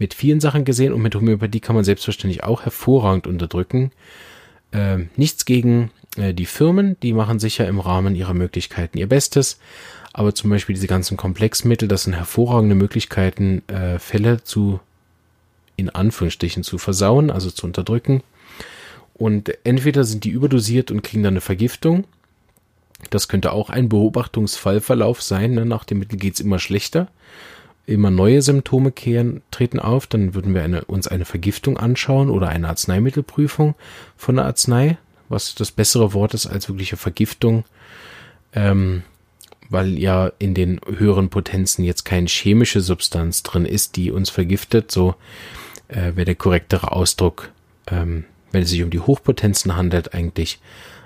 mit 0.01 0.15
vielen 0.15 0.39
Sachen 0.39 0.65
gesehen 0.65 0.93
und 0.93 1.03
mit 1.03 1.13
Homöopathie 1.13 1.59
kann 1.59 1.75
man 1.75 1.85
selbstverständlich 1.85 2.43
auch 2.43 2.63
hervorragend 2.63 3.27
unterdrücken. 3.27 3.91
Äh, 4.71 5.05
nichts 5.15 5.45
gegen 5.45 5.91
äh, 6.17 6.33
die 6.33 6.47
Firmen, 6.47 6.97
die 7.03 7.13
machen 7.13 7.37
sicher 7.37 7.67
im 7.67 7.79
Rahmen 7.79 8.15
ihrer 8.15 8.33
Möglichkeiten 8.33 8.97
ihr 8.97 9.07
Bestes. 9.07 9.59
Aber 10.11 10.33
zum 10.33 10.49
Beispiel 10.49 10.73
diese 10.73 10.87
ganzen 10.87 11.17
Komplexmittel, 11.17 11.87
das 11.87 12.03
sind 12.03 12.13
hervorragende 12.13 12.73
Möglichkeiten, 12.73 13.61
äh, 13.67 13.99
Fälle 13.99 14.43
zu, 14.43 14.79
in 15.75 15.91
Anführungsstrichen, 15.91 16.63
zu 16.63 16.79
versauen, 16.79 17.29
also 17.29 17.51
zu 17.51 17.67
unterdrücken. 17.67 18.23
Und 19.13 19.51
entweder 19.63 20.03
sind 20.03 20.23
die 20.23 20.31
überdosiert 20.31 20.89
und 20.89 21.03
kriegen 21.03 21.21
dann 21.21 21.35
eine 21.35 21.41
Vergiftung. 21.41 22.05
Das 23.11 23.27
könnte 23.27 23.51
auch 23.51 23.69
ein 23.69 23.87
Beobachtungsfallverlauf 23.87 25.21
sein. 25.21 25.53
Ne? 25.53 25.67
Nach 25.67 25.83
dem 25.83 25.99
Mittel 25.99 26.17
geht's 26.17 26.39
immer 26.39 26.57
schlechter 26.57 27.07
immer 27.85 28.11
neue 28.11 28.41
Symptome 28.41 28.91
kehren, 28.91 29.41
treten 29.51 29.79
auf, 29.79 30.07
dann 30.07 30.33
würden 30.33 30.53
wir 30.53 30.63
eine, 30.63 30.85
uns 30.85 31.07
eine 31.07 31.25
Vergiftung 31.25 31.77
anschauen 31.77 32.29
oder 32.29 32.49
eine 32.49 32.67
Arzneimittelprüfung 32.69 33.75
von 34.15 34.35
der 34.35 34.45
Arznei, 34.45 34.97
was 35.29 35.55
das 35.55 35.71
bessere 35.71 36.13
Wort 36.13 36.33
ist 36.33 36.47
als 36.47 36.69
wirkliche 36.69 36.97
Vergiftung, 36.97 37.65
ähm, 38.53 39.03
weil 39.69 39.97
ja 39.97 40.31
in 40.39 40.53
den 40.53 40.79
höheren 40.85 41.29
Potenzen 41.29 41.83
jetzt 41.83 42.03
keine 42.03 42.27
chemische 42.27 42.81
Substanz 42.81 43.41
drin 43.43 43.65
ist, 43.65 43.95
die 43.95 44.11
uns 44.11 44.29
vergiftet. 44.29 44.91
So 44.91 45.15
äh, 45.87 46.15
wäre 46.15 46.25
der 46.25 46.35
korrektere 46.35 46.91
Ausdruck, 46.91 47.51
ähm, 47.87 48.25
wenn 48.51 48.63
es 48.63 48.69
sich 48.69 48.83
um 48.83 48.89
die 48.89 48.99
Hochpotenzen 48.99 49.75
handelt, 49.75 50.13
eigentlich 50.13 50.59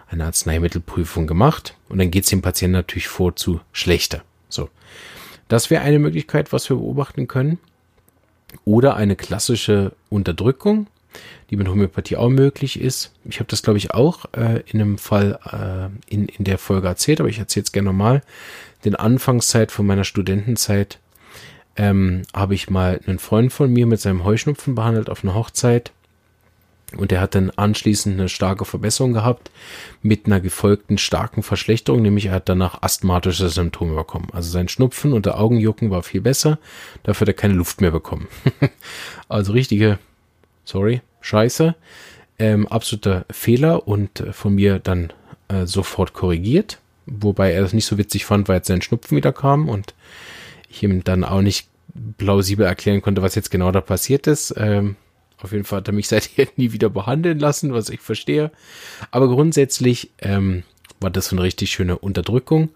eine 0.08 0.26
Arzneimittelprüfung 0.26 1.28
gemacht. 1.28 1.76
Und 1.90 2.00
dann 2.00 2.12
geht 2.12 2.24
es 2.24 2.30
dem 2.30 2.42
Patienten 2.42 2.74
natürlich 2.74 3.08
vor 3.08 3.36
zu 3.36 3.62
schlechter. 3.72 4.24
So. 4.50 4.70
Das 5.48 5.70
wäre 5.70 5.84
eine 5.84 6.00
Möglichkeit, 6.00 6.52
was 6.52 6.70
wir 6.70 6.78
beobachten 6.78 7.28
können. 7.28 7.60
Oder 8.64 8.96
eine 8.96 9.16
klassische 9.16 9.92
Unterdrückung, 10.10 10.88
die 11.50 11.58
mit 11.58 11.68
Homöopathie 11.68 12.16
auch 12.16 12.30
möglich 12.30 12.80
ist. 12.80 13.12
Ich 13.26 13.40
habe 13.40 13.50
das, 13.50 13.64
glaube 13.64 13.78
ich, 13.78 13.92
auch 13.92 14.26
äh, 14.34 14.62
in 14.68 14.82
einem 14.82 14.98
Fall 14.98 15.40
äh, 15.46 16.14
in, 16.14 16.28
in 16.28 16.46
der 16.46 16.58
Folge 16.58 16.88
erzählt, 16.88 17.20
aber 17.20 17.30
ich 17.30 17.40
erzähle 17.40 17.66
es 17.66 17.72
gerne 17.72 17.88
nochmal. 17.88 18.22
Den 18.86 18.96
Anfangszeit 18.96 19.72
von 19.72 19.86
meiner 19.86 20.04
Studentenzeit 20.04 21.00
ähm, 21.76 22.24
habe 22.34 22.56
ich 22.56 22.70
mal 22.70 23.02
einen 23.06 23.20
Freund 23.20 23.52
von 23.52 23.72
mir 23.72 23.86
mit 23.86 24.00
seinem 24.00 24.24
Heuschnupfen 24.24 24.76
behandelt 24.76 25.10
auf 25.10 25.24
einer 25.24 25.36
Hochzeit. 25.36 25.92
Und 26.96 27.12
er 27.12 27.20
hat 27.20 27.36
dann 27.36 27.50
anschließend 27.50 28.20
eine 28.20 28.30
starke 28.30 28.64
Verbesserung 28.64 29.14
gehabt 29.14 29.52
mit 30.02 30.28
einer 30.28 30.40
gefolgten 30.40 30.98
starken 30.98 31.42
Verschlechterung, 31.42 32.02
nämlich 32.02 32.28
er 32.28 32.34
hat 32.34 32.48
danach 32.48 32.82
asthmatische 32.84 33.50
Symptome 33.50 33.96
bekommen. 33.96 34.28
Also 34.32 34.52
sein 34.52 34.68
Schnupfen 34.68 35.14
und 35.14 35.26
der 35.26 35.40
Augenjucken 35.40 35.90
war 35.90 36.04
viel 36.04 36.22
besser, 36.22 36.60
dafür 37.04 37.22
hat 37.22 37.30
er 37.30 37.34
keine 37.34 37.56
Luft 37.56 37.82
mehr 37.82 37.92
bekommen. 37.92 38.28
also 39.30 39.52
richtige, 39.52 39.98
sorry, 40.64 41.02
Scheiße, 41.22 41.76
ähm, 42.38 42.68
absoluter 42.68 43.26
Fehler 43.32 43.88
und 43.88 44.20
äh, 44.20 44.32
von 44.32 44.54
mir 44.54 44.80
dann 44.80 45.12
äh, 45.48 45.66
sofort 45.66 46.14
korrigiert, 46.14 46.80
wobei 47.08 47.52
er 47.52 47.62
das 47.62 47.74
nicht 47.74 47.86
so 47.86 47.98
witzig 47.98 48.26
fand, 48.26 48.48
weil 48.48 48.58
jetzt 48.58 48.68
sein 48.68 48.82
Schnupfen 48.82 49.18
wieder 49.18 49.34
kam 49.34 49.70
und 49.70 49.96
ich 50.70 50.84
ihm 50.84 51.04
dann 51.04 51.24
auch 51.24 51.42
nicht 51.42 51.68
plausibel 52.18 52.66
erklären 52.66 53.02
konnte, 53.02 53.22
was 53.22 53.36
jetzt 53.36 53.52
genau 53.52 53.72
da 53.72 53.82
passiert 53.82 54.28
ist. 54.28 54.54
Ähm, 54.58 54.98
auf 55.46 55.52
jeden 55.52 55.64
Fall 55.64 55.78
hat 55.78 55.88
er 55.88 55.94
mich 55.94 56.08
seither 56.10 56.48
nie 56.58 56.72
wieder 56.72 56.90
behandeln 56.90 57.40
lassen, 57.40 57.74
was 57.74 57.90
ich 57.90 58.02
verstehe. 58.02 58.52
Aber 59.12 59.28
grundsätzlich 59.28 60.12
ähm, 60.20 60.64
war 61.00 61.10
das 61.10 61.32
eine 61.32 61.42
richtig 61.42 61.72
schöne 61.72 61.98
Unterdrückung. 61.98 62.70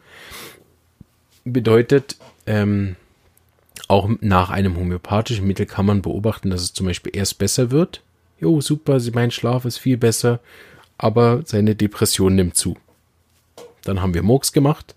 Bedeutet, 1.44 2.18
ähm, 2.46 2.96
auch 3.88 4.10
nach 4.22 4.50
einem 4.52 4.78
homöopathischen 4.78 5.48
Mittel 5.48 5.66
kann 5.66 5.86
man 5.86 6.02
beobachten, 6.02 6.50
dass 6.50 6.62
es 6.62 6.74
zum 6.74 6.86
Beispiel 6.86 7.16
erst 7.16 7.40
besser 7.40 7.72
wird. 7.72 8.02
Jo, 8.40 8.62
super, 8.62 9.00
mein 9.14 9.32
Schlaf 9.32 9.66
ist 9.66 9.78
viel 9.78 9.98
besser, 9.98 10.40
aber 10.98 11.42
seine 11.46 11.76
Depression 11.76 12.36
nimmt 12.36 12.56
zu. 12.56 12.78
Dann 13.84 14.02
haben 14.02 14.14
wir 14.14 14.24
Murks 14.24 14.54
gemacht. 14.54 14.96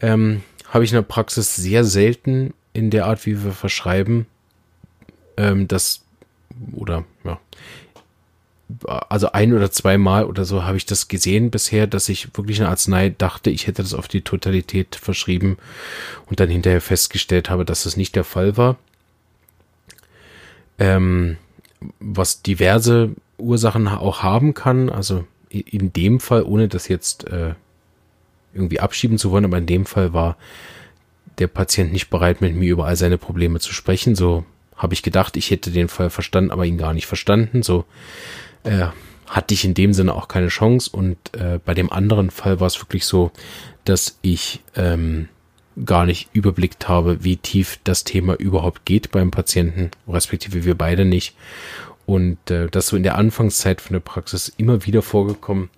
Ähm, 0.00 0.42
Habe 0.68 0.84
ich 0.84 0.90
in 0.90 0.96
der 0.96 1.02
Praxis 1.02 1.54
sehr 1.54 1.84
selten 1.84 2.54
in 2.72 2.90
der 2.90 3.06
Art, 3.06 3.24
wie 3.26 3.44
wir 3.44 3.52
verschreiben, 3.52 4.26
ähm, 5.36 5.68
dass 5.68 6.01
oder 6.72 7.04
ja, 7.24 7.38
also 9.08 9.32
ein 9.32 9.52
oder 9.52 9.70
zweimal 9.70 10.24
oder 10.24 10.44
so 10.44 10.64
habe 10.64 10.76
ich 10.76 10.86
das 10.86 11.08
gesehen 11.08 11.50
bisher, 11.50 11.86
dass 11.86 12.08
ich 12.08 12.36
wirklich 12.36 12.60
eine 12.60 12.70
Arznei 12.70 13.10
dachte, 13.10 13.50
ich 13.50 13.66
hätte 13.66 13.82
das 13.82 13.94
auf 13.94 14.08
die 14.08 14.22
Totalität 14.22 14.96
verschrieben 14.96 15.58
und 16.26 16.40
dann 16.40 16.48
hinterher 16.48 16.80
festgestellt 16.80 17.50
habe, 17.50 17.64
dass 17.64 17.84
das 17.84 17.96
nicht 17.96 18.16
der 18.16 18.24
Fall 18.24 18.56
war. 18.56 18.76
Ähm, 20.78 21.36
was 22.00 22.42
diverse 22.42 23.10
Ursachen 23.38 23.88
auch 23.88 24.22
haben 24.22 24.54
kann, 24.54 24.88
also 24.88 25.24
in 25.50 25.92
dem 25.92 26.20
Fall, 26.20 26.44
ohne 26.44 26.68
das 26.68 26.88
jetzt 26.88 27.26
äh, 27.28 27.54
irgendwie 28.54 28.80
abschieben 28.80 29.18
zu 29.18 29.30
wollen, 29.30 29.44
aber 29.44 29.58
in 29.58 29.66
dem 29.66 29.86
Fall 29.86 30.12
war 30.12 30.36
der 31.38 31.46
Patient 31.46 31.92
nicht 31.92 32.08
bereit, 32.10 32.40
mit 32.40 32.54
mir 32.54 32.70
über 32.70 32.86
all 32.86 32.96
seine 32.96 33.18
Probleme 33.18 33.58
zu 33.58 33.72
sprechen. 33.72 34.14
So 34.14 34.44
habe 34.76 34.94
ich 34.94 35.02
gedacht, 35.02 35.36
ich 35.36 35.50
hätte 35.50 35.70
den 35.70 35.88
Fall 35.88 36.10
verstanden, 36.10 36.50
aber 36.50 36.64
ihn 36.64 36.78
gar 36.78 36.94
nicht 36.94 37.06
verstanden. 37.06 37.62
So 37.62 37.84
äh, 38.64 38.86
hatte 39.26 39.54
ich 39.54 39.64
in 39.64 39.74
dem 39.74 39.92
Sinne 39.92 40.14
auch 40.14 40.28
keine 40.28 40.48
Chance. 40.48 40.90
Und 40.92 41.16
äh, 41.34 41.58
bei 41.64 41.74
dem 41.74 41.92
anderen 41.92 42.30
Fall 42.30 42.60
war 42.60 42.66
es 42.66 42.80
wirklich 42.80 43.06
so, 43.06 43.30
dass 43.84 44.18
ich 44.22 44.60
ähm, 44.76 45.28
gar 45.84 46.04
nicht 46.04 46.28
überblickt 46.32 46.88
habe, 46.88 47.24
wie 47.24 47.36
tief 47.36 47.78
das 47.84 48.04
Thema 48.04 48.34
überhaupt 48.34 48.84
geht 48.84 49.10
beim 49.10 49.30
Patienten, 49.30 49.90
respektive 50.06 50.64
wir 50.64 50.76
beide 50.76 51.04
nicht. 51.04 51.34
Und 52.04 52.50
äh, 52.50 52.68
das 52.68 52.88
so 52.88 52.96
in 52.96 53.02
der 53.02 53.16
Anfangszeit 53.16 53.80
von 53.80 53.94
der 53.94 54.00
Praxis 54.00 54.52
immer 54.56 54.84
wieder 54.84 55.02
vorgekommen. 55.02 55.70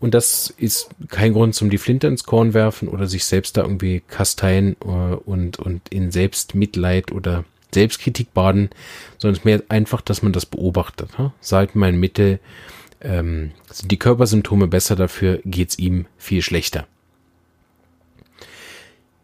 Und 0.00 0.14
das 0.14 0.54
ist 0.56 0.90
kein 1.08 1.32
Grund 1.32 1.54
zum 1.54 1.70
die 1.70 1.78
Flinte 1.78 2.06
ins 2.06 2.24
Korn 2.24 2.54
werfen 2.54 2.88
oder 2.88 3.06
sich 3.06 3.24
selbst 3.24 3.56
da 3.56 3.62
irgendwie 3.62 4.00
kasteien 4.06 4.76
äh, 4.80 4.86
und, 4.86 5.58
und 5.58 5.88
in 5.88 6.12
Selbstmitleid 6.12 7.10
oder 7.10 7.44
Selbstkritik 7.72 8.32
baden, 8.34 8.70
sondern 9.18 9.32
es 9.32 9.38
ist 9.40 9.44
mehr 9.44 9.62
einfach, 9.68 10.00
dass 10.00 10.22
man 10.22 10.32
das 10.32 10.46
beobachtet. 10.46 11.10
Seit 11.40 11.74
mein 11.74 11.98
Mitte 12.00 12.40
ähm, 13.00 13.52
sind 13.70 13.90
die 13.90 13.98
Körpersymptome 13.98 14.66
besser, 14.68 14.96
dafür 14.96 15.40
geht's 15.44 15.78
ihm 15.78 16.06
viel 16.16 16.42
schlechter. 16.42 16.86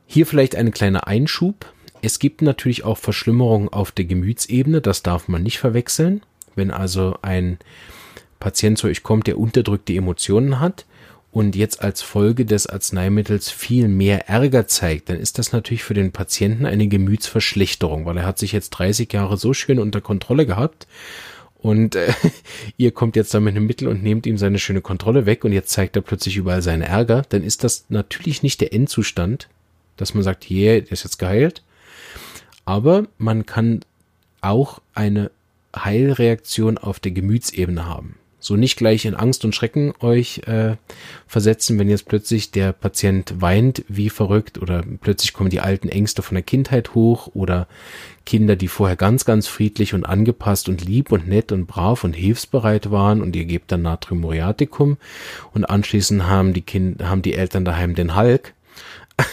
Hier 0.06 0.26
vielleicht 0.26 0.54
ein 0.54 0.70
kleiner 0.70 1.06
Einschub. 1.06 1.72
Es 2.02 2.18
gibt 2.18 2.42
natürlich 2.42 2.84
auch 2.84 2.98
Verschlimmerungen 2.98 3.68
auf 3.70 3.90
der 3.90 4.04
Gemütsebene, 4.04 4.80
das 4.80 5.02
darf 5.02 5.26
man 5.28 5.42
nicht 5.42 5.58
verwechseln. 5.58 6.22
Wenn 6.54 6.70
also 6.70 7.16
ein 7.22 7.58
Patient 8.38 8.78
zu 8.78 8.86
euch 8.86 9.02
kommt, 9.02 9.26
der 9.26 9.38
unterdrückte 9.38 9.94
Emotionen 9.94 10.60
hat, 10.60 10.84
und 11.34 11.56
jetzt 11.56 11.82
als 11.82 12.00
Folge 12.00 12.44
des 12.44 12.68
Arzneimittels 12.68 13.50
viel 13.50 13.88
mehr 13.88 14.28
Ärger 14.28 14.68
zeigt, 14.68 15.08
dann 15.08 15.18
ist 15.18 15.36
das 15.36 15.50
natürlich 15.50 15.82
für 15.82 15.92
den 15.92 16.12
Patienten 16.12 16.64
eine 16.64 16.86
Gemütsverschlechterung, 16.86 18.06
weil 18.06 18.18
er 18.18 18.24
hat 18.24 18.38
sich 18.38 18.52
jetzt 18.52 18.70
30 18.70 19.12
Jahre 19.12 19.36
so 19.36 19.52
schön 19.52 19.80
unter 19.80 20.00
Kontrolle 20.00 20.46
gehabt 20.46 20.86
und 21.56 21.96
äh, 21.96 22.12
ihr 22.76 22.92
kommt 22.92 23.16
jetzt 23.16 23.34
da 23.34 23.40
mit 23.40 23.56
einem 23.56 23.66
Mittel 23.66 23.88
und 23.88 24.00
nehmt 24.00 24.26
ihm 24.26 24.38
seine 24.38 24.60
schöne 24.60 24.80
Kontrolle 24.80 25.26
weg 25.26 25.44
und 25.44 25.52
jetzt 25.52 25.70
zeigt 25.70 25.96
er 25.96 26.02
plötzlich 26.02 26.36
überall 26.36 26.62
seinen 26.62 26.82
Ärger, 26.82 27.22
dann 27.28 27.42
ist 27.42 27.64
das 27.64 27.86
natürlich 27.88 28.44
nicht 28.44 28.60
der 28.60 28.72
Endzustand, 28.72 29.48
dass 29.96 30.14
man 30.14 30.22
sagt, 30.22 30.52
yeah, 30.52 30.80
der 30.80 30.92
ist 30.92 31.02
jetzt 31.02 31.18
geheilt, 31.18 31.64
aber 32.64 33.08
man 33.18 33.44
kann 33.44 33.80
auch 34.40 34.80
eine 34.94 35.32
Heilreaktion 35.74 36.78
auf 36.78 37.00
der 37.00 37.10
Gemütsebene 37.10 37.86
haben. 37.86 38.14
So 38.44 38.56
nicht 38.56 38.76
gleich 38.76 39.06
in 39.06 39.14
Angst 39.14 39.46
und 39.46 39.54
Schrecken 39.54 39.94
euch 40.00 40.42
äh, 40.46 40.76
versetzen, 41.26 41.78
wenn 41.78 41.88
jetzt 41.88 42.04
plötzlich 42.04 42.50
der 42.50 42.74
Patient 42.74 43.40
weint 43.40 43.86
wie 43.88 44.10
verrückt 44.10 44.60
oder 44.60 44.84
plötzlich 45.00 45.32
kommen 45.32 45.48
die 45.48 45.60
alten 45.60 45.88
Ängste 45.88 46.20
von 46.20 46.34
der 46.34 46.42
Kindheit 46.42 46.94
hoch 46.94 47.30
oder 47.32 47.66
Kinder, 48.26 48.54
die 48.54 48.68
vorher 48.68 48.96
ganz, 48.96 49.24
ganz 49.24 49.46
friedlich 49.46 49.94
und 49.94 50.04
angepasst 50.04 50.68
und 50.68 50.84
lieb 50.84 51.10
und 51.10 51.26
nett 51.26 51.52
und 51.52 51.64
brav 51.64 52.04
und 52.04 52.12
hilfsbereit 52.12 52.90
waren 52.90 53.22
und 53.22 53.34
ihr 53.34 53.46
gebt 53.46 53.72
dann 53.72 53.80
Natrium 53.80 54.20
Muriaticum 54.20 54.98
und 55.54 55.64
anschließend 55.64 56.24
haben 56.24 56.52
die 56.52 56.60
Kinder, 56.60 57.08
haben 57.08 57.22
die 57.22 57.32
Eltern 57.32 57.64
daheim 57.64 57.94
den 57.94 58.14
Hulk 58.14 58.52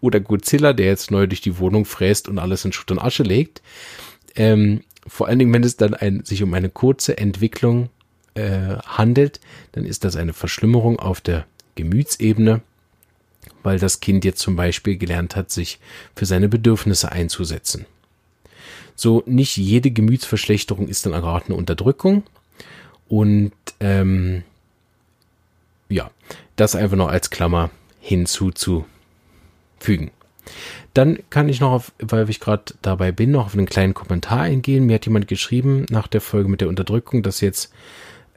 oder 0.00 0.20
Godzilla, 0.20 0.72
der 0.72 0.86
jetzt 0.86 1.10
neu 1.10 1.26
durch 1.26 1.42
die 1.42 1.58
Wohnung 1.58 1.84
fräst 1.84 2.28
und 2.28 2.38
alles 2.38 2.64
in 2.64 2.72
Schutt 2.72 2.92
und 2.92 2.98
Asche 2.98 3.24
legt. 3.24 3.60
Ähm, 4.36 4.84
vor 5.06 5.28
allen 5.28 5.38
Dingen, 5.38 5.52
wenn 5.52 5.64
es 5.64 5.76
dann 5.76 5.92
ein, 5.92 6.24
sich 6.24 6.42
um 6.42 6.54
eine 6.54 6.70
kurze 6.70 7.18
Entwicklung 7.18 7.90
äh, 8.38 8.78
handelt, 8.86 9.40
dann 9.72 9.84
ist 9.84 10.04
das 10.04 10.16
eine 10.16 10.32
Verschlimmerung 10.32 10.98
auf 10.98 11.20
der 11.20 11.46
Gemütsebene, 11.74 12.60
weil 13.62 13.78
das 13.78 14.00
Kind 14.00 14.24
jetzt 14.24 14.40
zum 14.40 14.56
Beispiel 14.56 14.96
gelernt 14.96 15.36
hat, 15.36 15.50
sich 15.50 15.78
für 16.14 16.26
seine 16.26 16.48
Bedürfnisse 16.48 17.12
einzusetzen. 17.12 17.86
So, 18.94 19.22
nicht 19.26 19.56
jede 19.56 19.90
Gemütsverschlechterung 19.90 20.88
ist 20.88 21.06
dann 21.06 21.12
erratene 21.12 21.56
Unterdrückung. 21.56 22.24
Und 23.06 23.52
ähm, 23.80 24.42
ja, 25.88 26.10
das 26.56 26.74
einfach 26.74 26.96
noch 26.96 27.08
als 27.08 27.30
Klammer 27.30 27.70
hinzuzufügen. 28.00 28.86
Dann 30.94 31.20
kann 31.30 31.48
ich 31.48 31.60
noch, 31.60 31.70
auf, 31.70 31.92
weil 32.00 32.28
ich 32.28 32.40
gerade 32.40 32.74
dabei 32.82 33.12
bin, 33.12 33.30
noch 33.30 33.46
auf 33.46 33.54
einen 33.54 33.66
kleinen 33.66 33.94
Kommentar 33.94 34.40
eingehen. 34.40 34.86
Mir 34.86 34.94
hat 34.94 35.06
jemand 35.06 35.28
geschrieben 35.28 35.86
nach 35.90 36.08
der 36.08 36.20
Folge 36.20 36.48
mit 36.48 36.60
der 36.60 36.68
Unterdrückung, 36.68 37.22
dass 37.22 37.40
jetzt 37.40 37.72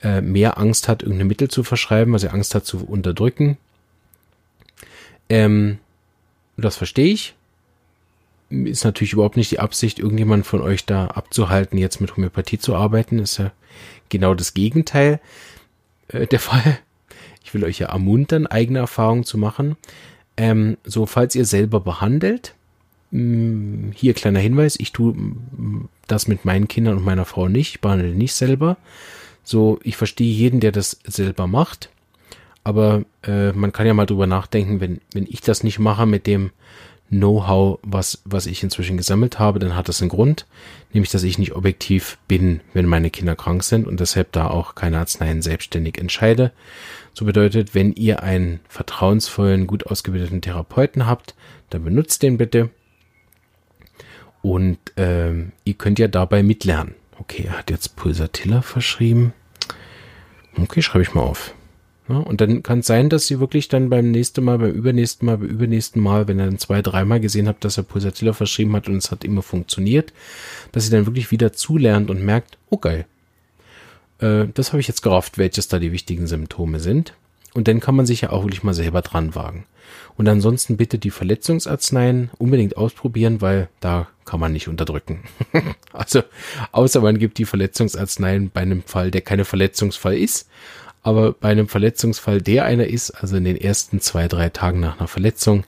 äh, 0.03 0.21
mehr 0.21 0.57
Angst 0.57 0.87
hat, 0.87 1.03
irgendein 1.03 1.27
Mittel 1.27 1.49
zu 1.49 1.63
verschreiben, 1.63 2.13
was 2.13 2.23
er 2.23 2.33
Angst 2.33 2.55
hat 2.55 2.65
zu 2.65 2.85
unterdrücken. 2.85 3.57
Ähm, 5.29 5.77
das 6.57 6.75
verstehe 6.75 7.13
ich. 7.13 7.35
Ist 8.49 8.83
natürlich 8.83 9.13
überhaupt 9.13 9.37
nicht 9.37 9.51
die 9.51 9.59
Absicht, 9.59 9.99
irgendjemand 9.99 10.45
von 10.45 10.61
euch 10.61 10.85
da 10.85 11.07
abzuhalten, 11.07 11.77
jetzt 11.77 12.01
mit 12.01 12.15
Homöopathie 12.15 12.59
zu 12.59 12.75
arbeiten. 12.75 13.19
Ist 13.19 13.37
ja 13.37 13.51
genau 14.09 14.33
das 14.33 14.53
Gegenteil 14.53 15.19
äh, 16.09 16.27
der 16.27 16.39
Fall. 16.41 16.79
Ich 17.43 17.53
will 17.53 17.63
euch 17.63 17.79
ja 17.79 17.87
ermuntern, 17.87 18.47
eigene 18.47 18.79
Erfahrungen 18.79 19.23
zu 19.23 19.37
machen. 19.37 19.77
Ähm, 20.37 20.77
so, 20.83 21.05
falls 21.05 21.35
ihr 21.35 21.45
selber 21.45 21.79
behandelt, 21.79 22.55
mh, 23.11 23.21
mm, 23.21 23.91
hier 23.95 24.13
kleiner 24.13 24.39
Hinweis, 24.39 24.75
ich 24.79 24.91
tue 24.91 25.13
mm, 25.13 25.89
das 26.07 26.27
mit 26.27 26.45
meinen 26.45 26.67
Kindern 26.67 26.97
und 26.97 27.05
meiner 27.05 27.25
Frau 27.25 27.47
nicht, 27.47 27.75
ich 27.75 27.81
behandle 27.81 28.09
nicht 28.09 28.33
selber. 28.33 28.77
So, 29.51 29.81
ich 29.83 29.97
verstehe 29.97 30.31
jeden, 30.31 30.61
der 30.61 30.71
das 30.71 30.97
selber 31.03 31.45
macht. 31.45 31.89
Aber 32.63 33.03
äh, 33.27 33.51
man 33.51 33.73
kann 33.73 33.85
ja 33.85 33.93
mal 33.93 34.05
drüber 34.05 34.25
nachdenken, 34.25 34.79
wenn, 34.79 35.01
wenn 35.13 35.27
ich 35.29 35.41
das 35.41 35.61
nicht 35.61 35.77
mache 35.77 36.05
mit 36.05 36.25
dem 36.25 36.51
Know-how, 37.09 37.77
was, 37.83 38.21
was 38.23 38.45
ich 38.45 38.63
inzwischen 38.63 38.95
gesammelt 38.95 39.39
habe, 39.39 39.59
dann 39.59 39.75
hat 39.75 39.89
das 39.89 40.01
einen 40.01 40.07
Grund, 40.07 40.45
nämlich 40.93 41.11
dass 41.11 41.23
ich 41.23 41.37
nicht 41.37 41.53
objektiv 41.53 42.17
bin, 42.29 42.61
wenn 42.73 42.85
meine 42.85 43.09
Kinder 43.09 43.35
krank 43.35 43.65
sind 43.65 43.87
und 43.87 43.99
deshalb 43.99 44.31
da 44.31 44.47
auch 44.47 44.73
keine 44.73 44.99
Arzneien 44.99 45.41
selbstständig 45.41 45.97
entscheide. 45.97 46.53
So 47.13 47.25
bedeutet, 47.25 47.75
wenn 47.75 47.91
ihr 47.91 48.23
einen 48.23 48.61
vertrauensvollen, 48.69 49.67
gut 49.67 49.87
ausgebildeten 49.87 50.39
Therapeuten 50.39 51.07
habt, 51.07 51.35
dann 51.71 51.83
benutzt 51.83 52.23
den 52.23 52.37
bitte. 52.37 52.69
Und 54.41 54.77
ähm, 54.95 55.51
ihr 55.65 55.73
könnt 55.73 55.99
ja 55.99 56.07
dabei 56.07 56.41
mitlernen. 56.41 56.95
Okay, 57.19 57.43
er 57.47 57.57
hat 57.57 57.69
jetzt 57.69 57.97
Pulsatilla 57.97 58.61
verschrieben. 58.61 59.33
Okay, 60.57 60.81
schreibe 60.81 61.03
ich 61.03 61.13
mal 61.13 61.21
auf. 61.21 61.53
Ja, 62.09 62.17
und 62.17 62.41
dann 62.41 62.63
kann 62.63 62.79
es 62.79 62.87
sein, 62.87 63.09
dass 63.09 63.29
ihr 63.31 63.39
wirklich 63.39 63.69
dann 63.69 63.89
beim 63.89 64.11
nächsten 64.11 64.43
Mal, 64.43 64.57
beim 64.57 64.71
übernächsten 64.71 65.25
Mal, 65.25 65.37
beim 65.37 65.47
übernächsten 65.47 66.01
Mal, 66.01 66.27
wenn 66.27 66.39
ihr 66.39 66.45
dann 66.45 66.57
zwei, 66.57 66.81
dreimal 66.81 67.19
gesehen 67.19 67.47
habt, 67.47 67.63
dass 67.63 67.77
er 67.77 67.83
Pulsatilla 67.83 68.33
verschrieben 68.33 68.75
hat 68.75 68.89
und 68.89 68.97
es 68.97 69.11
hat 69.11 69.23
immer 69.23 69.41
funktioniert, 69.41 70.11
dass 70.71 70.85
ihr 70.85 70.91
dann 70.91 71.05
wirklich 71.05 71.31
wieder 71.31 71.53
zulernt 71.53 72.09
und 72.09 72.23
merkt, 72.23 72.57
oh 72.69 72.77
geil, 72.77 73.05
äh, 74.19 74.45
das 74.53 74.73
habe 74.73 74.81
ich 74.81 74.87
jetzt 74.87 75.03
gerafft, 75.03 75.37
welches 75.37 75.67
da 75.67 75.79
die 75.79 75.91
wichtigen 75.91 76.27
Symptome 76.27 76.79
sind. 76.79 77.13
Und 77.53 77.67
dann 77.67 77.79
kann 77.81 77.95
man 77.95 78.05
sich 78.05 78.21
ja 78.21 78.29
auch 78.31 78.43
wirklich 78.43 78.63
mal 78.63 78.73
selber 78.73 79.01
dran 79.01 79.35
wagen. 79.35 79.65
Und 80.15 80.27
ansonsten 80.29 80.77
bitte 80.77 80.97
die 80.97 81.11
Verletzungsarzneien 81.11 82.29
unbedingt 82.37 82.77
ausprobieren, 82.77 83.41
weil 83.41 83.69
da 83.79 84.07
kann 84.25 84.39
man 84.39 84.53
nicht 84.53 84.67
unterdrücken. 84.67 85.23
also, 85.93 86.23
außer 86.71 87.01
man 87.01 87.19
gibt 87.19 87.37
die 87.37 87.45
Verletzungsarzneien 87.45 88.51
bei 88.51 88.61
einem 88.61 88.83
Fall, 88.83 89.11
der 89.11 89.21
keine 89.21 89.43
Verletzungsfall 89.43 90.17
ist, 90.17 90.49
aber 91.03 91.33
bei 91.33 91.49
einem 91.49 91.67
Verletzungsfall, 91.67 92.41
der 92.41 92.65
einer 92.65 92.87
ist, 92.87 93.11
also 93.11 93.35
in 93.35 93.43
den 93.43 93.57
ersten 93.57 93.99
zwei, 93.99 94.27
drei 94.27 94.49
Tagen 94.49 94.79
nach 94.79 94.99
einer 94.99 95.07
Verletzung, 95.07 95.65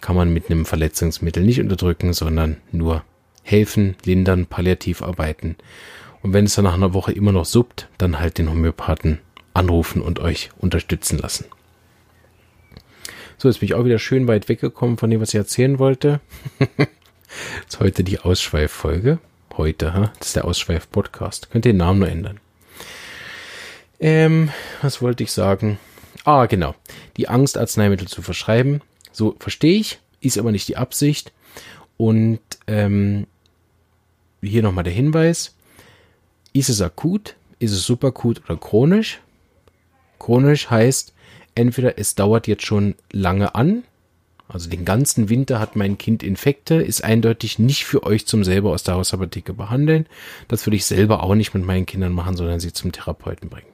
kann 0.00 0.16
man 0.16 0.32
mit 0.32 0.50
einem 0.50 0.64
Verletzungsmittel 0.64 1.42
nicht 1.42 1.60
unterdrücken, 1.60 2.12
sondern 2.12 2.58
nur 2.70 3.02
helfen, 3.42 3.96
lindern, 4.04 4.46
palliativ 4.46 5.02
arbeiten. 5.02 5.56
Und 6.22 6.32
wenn 6.32 6.44
es 6.44 6.54
dann 6.54 6.64
nach 6.64 6.74
einer 6.74 6.94
Woche 6.94 7.12
immer 7.12 7.32
noch 7.32 7.44
suppt, 7.44 7.88
dann 7.98 8.18
halt 8.18 8.38
den 8.38 8.50
Homöopathen 8.50 9.20
anrufen 9.56 10.02
und 10.02 10.18
euch 10.18 10.50
unterstützen 10.58 11.18
lassen. 11.18 11.46
So, 13.38 13.48
jetzt 13.48 13.60
bin 13.60 13.66
ich 13.66 13.74
auch 13.74 13.84
wieder 13.84 13.98
schön 13.98 14.28
weit 14.28 14.48
weggekommen 14.48 14.96
von 14.96 15.10
dem, 15.10 15.20
was 15.20 15.30
ich 15.30 15.34
erzählen 15.34 15.78
wollte. 15.78 16.20
ist 17.68 17.80
heute 17.80 18.04
die 18.04 18.18
Ausschweiffolge. 18.18 19.18
Heute, 19.56 19.94
ha? 19.94 20.12
das 20.18 20.28
ist 20.28 20.36
der 20.36 20.44
Ausschweif-Podcast. 20.44 21.50
Könnt 21.50 21.66
ihr 21.66 21.72
den 21.72 21.78
Namen 21.78 22.00
nur 22.00 22.08
ändern. 22.08 22.40
Ähm, 23.98 24.50
was 24.82 25.00
wollte 25.00 25.22
ich 25.22 25.32
sagen? 25.32 25.78
Ah, 26.24 26.46
genau. 26.46 26.74
Die 27.16 27.28
Angst, 27.28 27.56
Arzneimittel 27.56 28.08
zu 28.08 28.20
verschreiben. 28.20 28.82
So 29.12 29.36
verstehe 29.38 29.78
ich, 29.78 29.98
ist 30.20 30.38
aber 30.38 30.52
nicht 30.52 30.68
die 30.68 30.76
Absicht. 30.76 31.32
Und 31.96 32.40
ähm, 32.66 33.26
hier 34.42 34.62
nochmal 34.62 34.84
der 34.84 34.92
Hinweis. 34.92 35.54
Ist 36.52 36.68
es 36.68 36.82
akut? 36.82 37.36
Ist 37.58 37.72
es 37.72 37.84
superakut 37.84 38.42
oder 38.44 38.58
chronisch? 38.58 39.20
Chronisch 40.18 40.70
heißt, 40.70 41.14
entweder 41.54 41.98
es 41.98 42.14
dauert 42.14 42.46
jetzt 42.46 42.66
schon 42.66 42.94
lange 43.12 43.54
an, 43.54 43.84
also 44.48 44.70
den 44.70 44.84
ganzen 44.84 45.28
Winter 45.28 45.58
hat 45.58 45.74
mein 45.74 45.98
Kind 45.98 46.22
Infekte, 46.22 46.76
ist 46.76 47.02
eindeutig 47.02 47.58
nicht 47.58 47.84
für 47.84 48.04
euch 48.04 48.26
zum 48.26 48.44
selber 48.44 48.70
aus 48.70 48.84
der 48.84 48.94
Hausapotheke 48.94 49.52
behandeln. 49.52 50.06
Das 50.48 50.66
würde 50.66 50.76
ich 50.76 50.84
selber 50.84 51.22
auch 51.22 51.34
nicht 51.34 51.52
mit 51.52 51.64
meinen 51.64 51.86
Kindern 51.86 52.12
machen, 52.12 52.36
sondern 52.36 52.60
sie 52.60 52.72
zum 52.72 52.92
Therapeuten 52.92 53.48
bringen. 53.48 53.66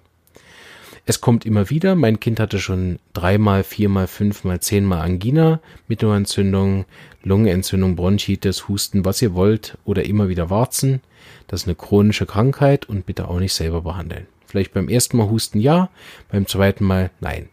Es 1.04 1.20
kommt 1.20 1.44
immer 1.44 1.68
wieder. 1.68 1.94
Mein 1.94 2.20
Kind 2.20 2.38
hatte 2.38 2.58
schon 2.58 3.00
dreimal, 3.12 3.64
viermal, 3.64 4.06
fünfmal, 4.06 4.60
zehnmal 4.60 5.00
Angina, 5.00 5.60
Mittelohrentzündung, 5.88 6.84
Lungenentzündung, 7.22 7.96
Bronchitis, 7.96 8.68
Husten, 8.68 9.04
was 9.04 9.20
ihr 9.20 9.34
wollt 9.34 9.76
oder 9.84 10.04
immer 10.04 10.28
wieder 10.28 10.48
Warzen. 10.48 11.00
Das 11.48 11.62
ist 11.62 11.66
eine 11.66 11.74
chronische 11.74 12.24
Krankheit 12.24 12.88
und 12.88 13.04
bitte 13.04 13.28
auch 13.28 13.40
nicht 13.40 13.52
selber 13.52 13.82
behandeln. 13.82 14.26
Vielleicht 14.52 14.74
beim 14.74 14.90
ersten 14.90 15.16
Mal 15.16 15.30
Husten 15.30 15.60
ja, 15.60 15.88
beim 16.30 16.46
zweiten 16.46 16.84
Mal 16.84 17.10
nein. 17.20 17.48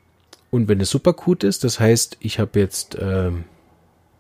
Und 0.52 0.68
wenn 0.68 0.82
es 0.82 0.90
super 0.90 1.14
gut 1.14 1.46
ist, 1.46 1.64
das 1.64 1.80
heißt, 1.80 2.18
ich 2.20 2.40
habe 2.40 2.60
jetzt, 2.60 2.96
äh, 2.96 3.32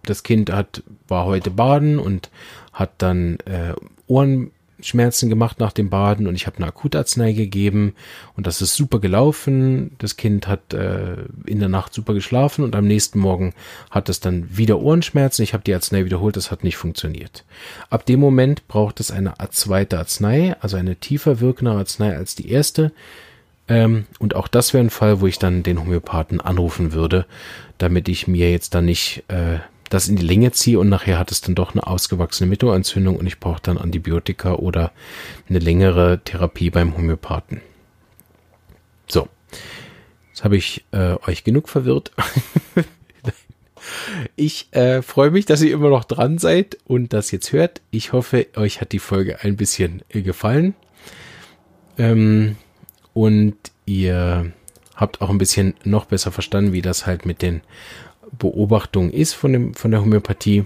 das 0.04 0.24
Kind 0.24 0.50
hat, 0.50 0.82
war 1.10 1.26
heute 1.26 1.52
baden 1.52 2.00
und 2.00 2.32
hat 2.72 2.92
dann 3.00 3.36
äh, 3.39 3.74
Ohren, 4.08 4.52
Schmerzen 4.82 5.30
gemacht 5.30 5.60
nach 5.60 5.72
dem 5.72 5.89
Baden 5.89 6.28
und 6.28 6.36
ich 6.36 6.48
habe 6.48 6.58
eine 6.58 6.68
Akutarznei 6.68 7.34
gegeben 7.34 7.94
und 8.36 8.48
das 8.48 8.62
ist 8.62 8.76
super 8.76 9.00
gelaufen. 9.00 9.92
Das 9.98 10.18
Kind 10.18 10.48
hat 10.48 10.74
äh, 10.74 11.18
in 11.46 11.60
der 11.60 11.70
Nacht 11.70 11.94
super 11.94 12.13
geschlafen 12.13 12.63
und 12.63 12.76
am 12.76 12.86
nächsten 12.86 13.20
Morgen 13.20 13.54
hat 13.92 14.10
es 14.10 14.20
dann 14.20 14.58
wieder 14.58 14.80
Ohrenschmerzen. 14.80 15.44
Ich 15.44 15.54
habe 15.54 15.63
die 15.63 15.74
Arznei 15.74 16.06
wiederholt, 16.06 16.38
das 16.38 16.52
hat 16.52 16.63
nicht 16.63 16.78
funktioniert. 16.78 17.44
Ab 17.89 18.06
dem 18.06 18.20
Moment 18.20 18.68
braucht 18.68 19.00
es 19.00 19.12
eine 19.12 19.34
zweite 19.52 20.00
Arznei, 20.00 20.56
also 20.62 20.78
eine 20.78 20.96
tiefer 20.96 21.39
wirkende 21.39 21.72
Arznei 21.72 22.15
als 22.15 22.36
die 22.36 22.50
erste. 22.50 22.92
Ähm, 23.68 24.08
und 24.18 24.36
auch 24.36 24.48
das 24.48 24.74
wäre 24.74 24.84
ein 24.84 24.89
Fall, 24.89 25.22
wo 25.22 25.28
ich 25.28 25.39
dann 25.39 25.63
den 25.63 25.80
Homöopathen 25.80 26.42
anrufen 26.42 26.92
würde, 26.92 27.26
damit 27.78 28.10
ich 28.10 28.28
mir 28.28 28.52
jetzt 28.52 28.74
dann 28.74 28.86
nicht 28.86 29.24
äh, 29.28 29.60
das 29.89 30.08
in 30.08 30.15
die 30.15 30.25
Länge 30.25 30.52
ziehe 30.52 30.80
und 30.80 30.89
nachher 30.89 31.19
hat 31.19 31.32
es 31.32 31.41
dann 31.41 31.56
doch 31.56 31.73
eine 31.73 31.86
ausgewachsene 31.86 32.49
Mittelohrentzündung 32.49 33.15
und 33.17 33.28
ich 33.28 33.39
brauche 33.39 33.62
dann 33.62 33.78
Antibiotika 33.78 34.54
oder 34.54 34.91
eine 35.49 35.60
längere 35.60 36.21
Therapie 36.23 36.69
beim 36.69 36.95
Homöopathen. 36.95 37.62
So, 39.08 39.28
jetzt 40.30 40.43
habe 40.43 40.58
ich 40.58 40.86
äh, 40.91 41.15
euch 41.28 41.43
genug 41.43 41.69
verwirrt. 41.69 42.12
ich 44.36 44.71
äh, 44.71 45.02
freue 45.02 45.32
mich, 45.32 45.45
dass 45.45 45.62
ihr 45.62 45.73
immer 45.73 45.89
noch 45.89 46.06
dran 46.06 46.38
seid 46.38 46.78
und 46.86 47.13
das 47.13 47.32
jetzt 47.32 47.52
hört. 47.52 47.82
Ich 47.91 48.13
hoffe, 48.13 48.47
euch 48.56 48.82
hat 48.82 48.91
die 48.91 48.99
Folge 48.99 49.43
ein 49.43 49.58
bisschen 49.58 50.04
äh, 50.10 50.21
gefallen. 50.21 50.75
Ähm, 51.97 52.56
und 53.13 53.58
ihr 53.86 54.52
habt 54.95 55.21
auch 55.21 55.30
ein 55.30 55.38
bisschen 55.38 55.73
noch 55.84 56.06
besser 56.06 56.32
verstanden, 56.32 56.73
wie 56.73 56.82
das 56.82 57.06
halt 57.06 57.25
mit 57.25 57.41
den 57.41 57.62
Beobachtung 58.38 59.10
ist 59.10 59.34
von, 59.34 59.54
dem, 59.54 59.74
von 59.74 59.92
der 59.92 60.02
Homöopathie, 60.02 60.65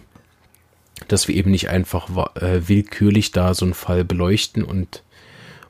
dass 1.08 1.28
wir 1.28 1.36
eben 1.36 1.52
nicht 1.52 1.70
einfach 1.70 2.10
äh, 2.36 2.68
willkürlich 2.68 3.32
da 3.32 3.54
so 3.54 3.66
einen 3.66 3.74
Fall 3.74 4.04
beleuchten 4.04 4.64
und 4.64 5.04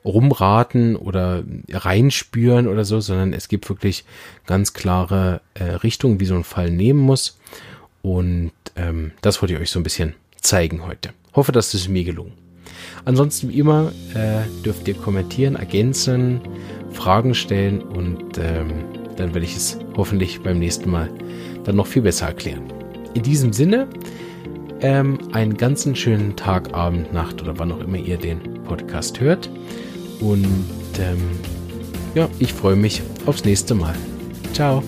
rumraten 0.06 0.96
oder 0.96 1.44
reinspüren 1.70 2.68
oder 2.68 2.84
so, 2.84 3.00
sondern 3.00 3.34
es 3.34 3.48
gibt 3.48 3.70
wirklich 3.70 4.04
ganz 4.46 4.74
klare 4.74 5.42
äh, 5.54 5.64
Richtungen, 5.64 6.20
wie 6.20 6.26
so 6.26 6.36
ein 6.36 6.44
Fall 6.44 6.70
nehmen 6.70 7.00
muss. 7.00 7.40
Und 8.02 8.52
ähm, 8.76 9.12
das 9.22 9.42
wollte 9.42 9.54
ich 9.54 9.62
euch 9.62 9.72
so 9.72 9.80
ein 9.80 9.84
bisschen 9.84 10.14
zeigen 10.42 10.86
heute. 10.86 11.12
Hoffe, 11.34 11.52
dass 11.52 11.74
es 11.74 11.88
mir 11.88 12.04
gelungen. 12.04 12.34
Ansonsten 13.06 13.50
wie 13.50 13.60
immer 13.60 13.92
äh, 14.14 14.42
dürft 14.64 14.88
ihr 14.88 14.94
kommentieren, 14.96 15.56
ergänzen, 15.56 16.42
Fragen 16.92 17.34
stellen 17.34 17.82
und 17.82 18.38
ähm, 18.38 19.03
dann 19.16 19.34
werde 19.34 19.46
ich 19.46 19.56
es 19.56 19.78
hoffentlich 19.96 20.42
beim 20.42 20.60
nächsten 20.60 20.90
Mal 20.90 21.10
dann 21.64 21.76
noch 21.76 21.88
viel 21.88 22.02
besser 22.02 22.28
erklären. 22.28 22.64
In 23.14 23.24
diesem 23.24 23.54
Sinne, 23.54 23.88
ähm, 24.82 25.18
einen 25.32 25.56
ganzen 25.56 25.96
schönen 25.96 26.36
Tag, 26.36 26.74
Abend, 26.74 27.14
Nacht 27.14 27.42
oder 27.42 27.58
wann 27.58 27.72
auch 27.72 27.80
immer 27.80 27.98
ihr 27.98 28.18
den 28.18 28.40
Podcast 28.64 29.20
hört. 29.20 29.50
Und 30.20 30.66
ähm, 31.00 31.18
ja, 32.16 32.30
ich 32.40 32.54
freue 32.54 32.76
mich 32.76 33.02
aufs 33.26 33.46
nächste 33.46 33.76
Mal. 33.76 33.96
Ciao. 34.54 34.84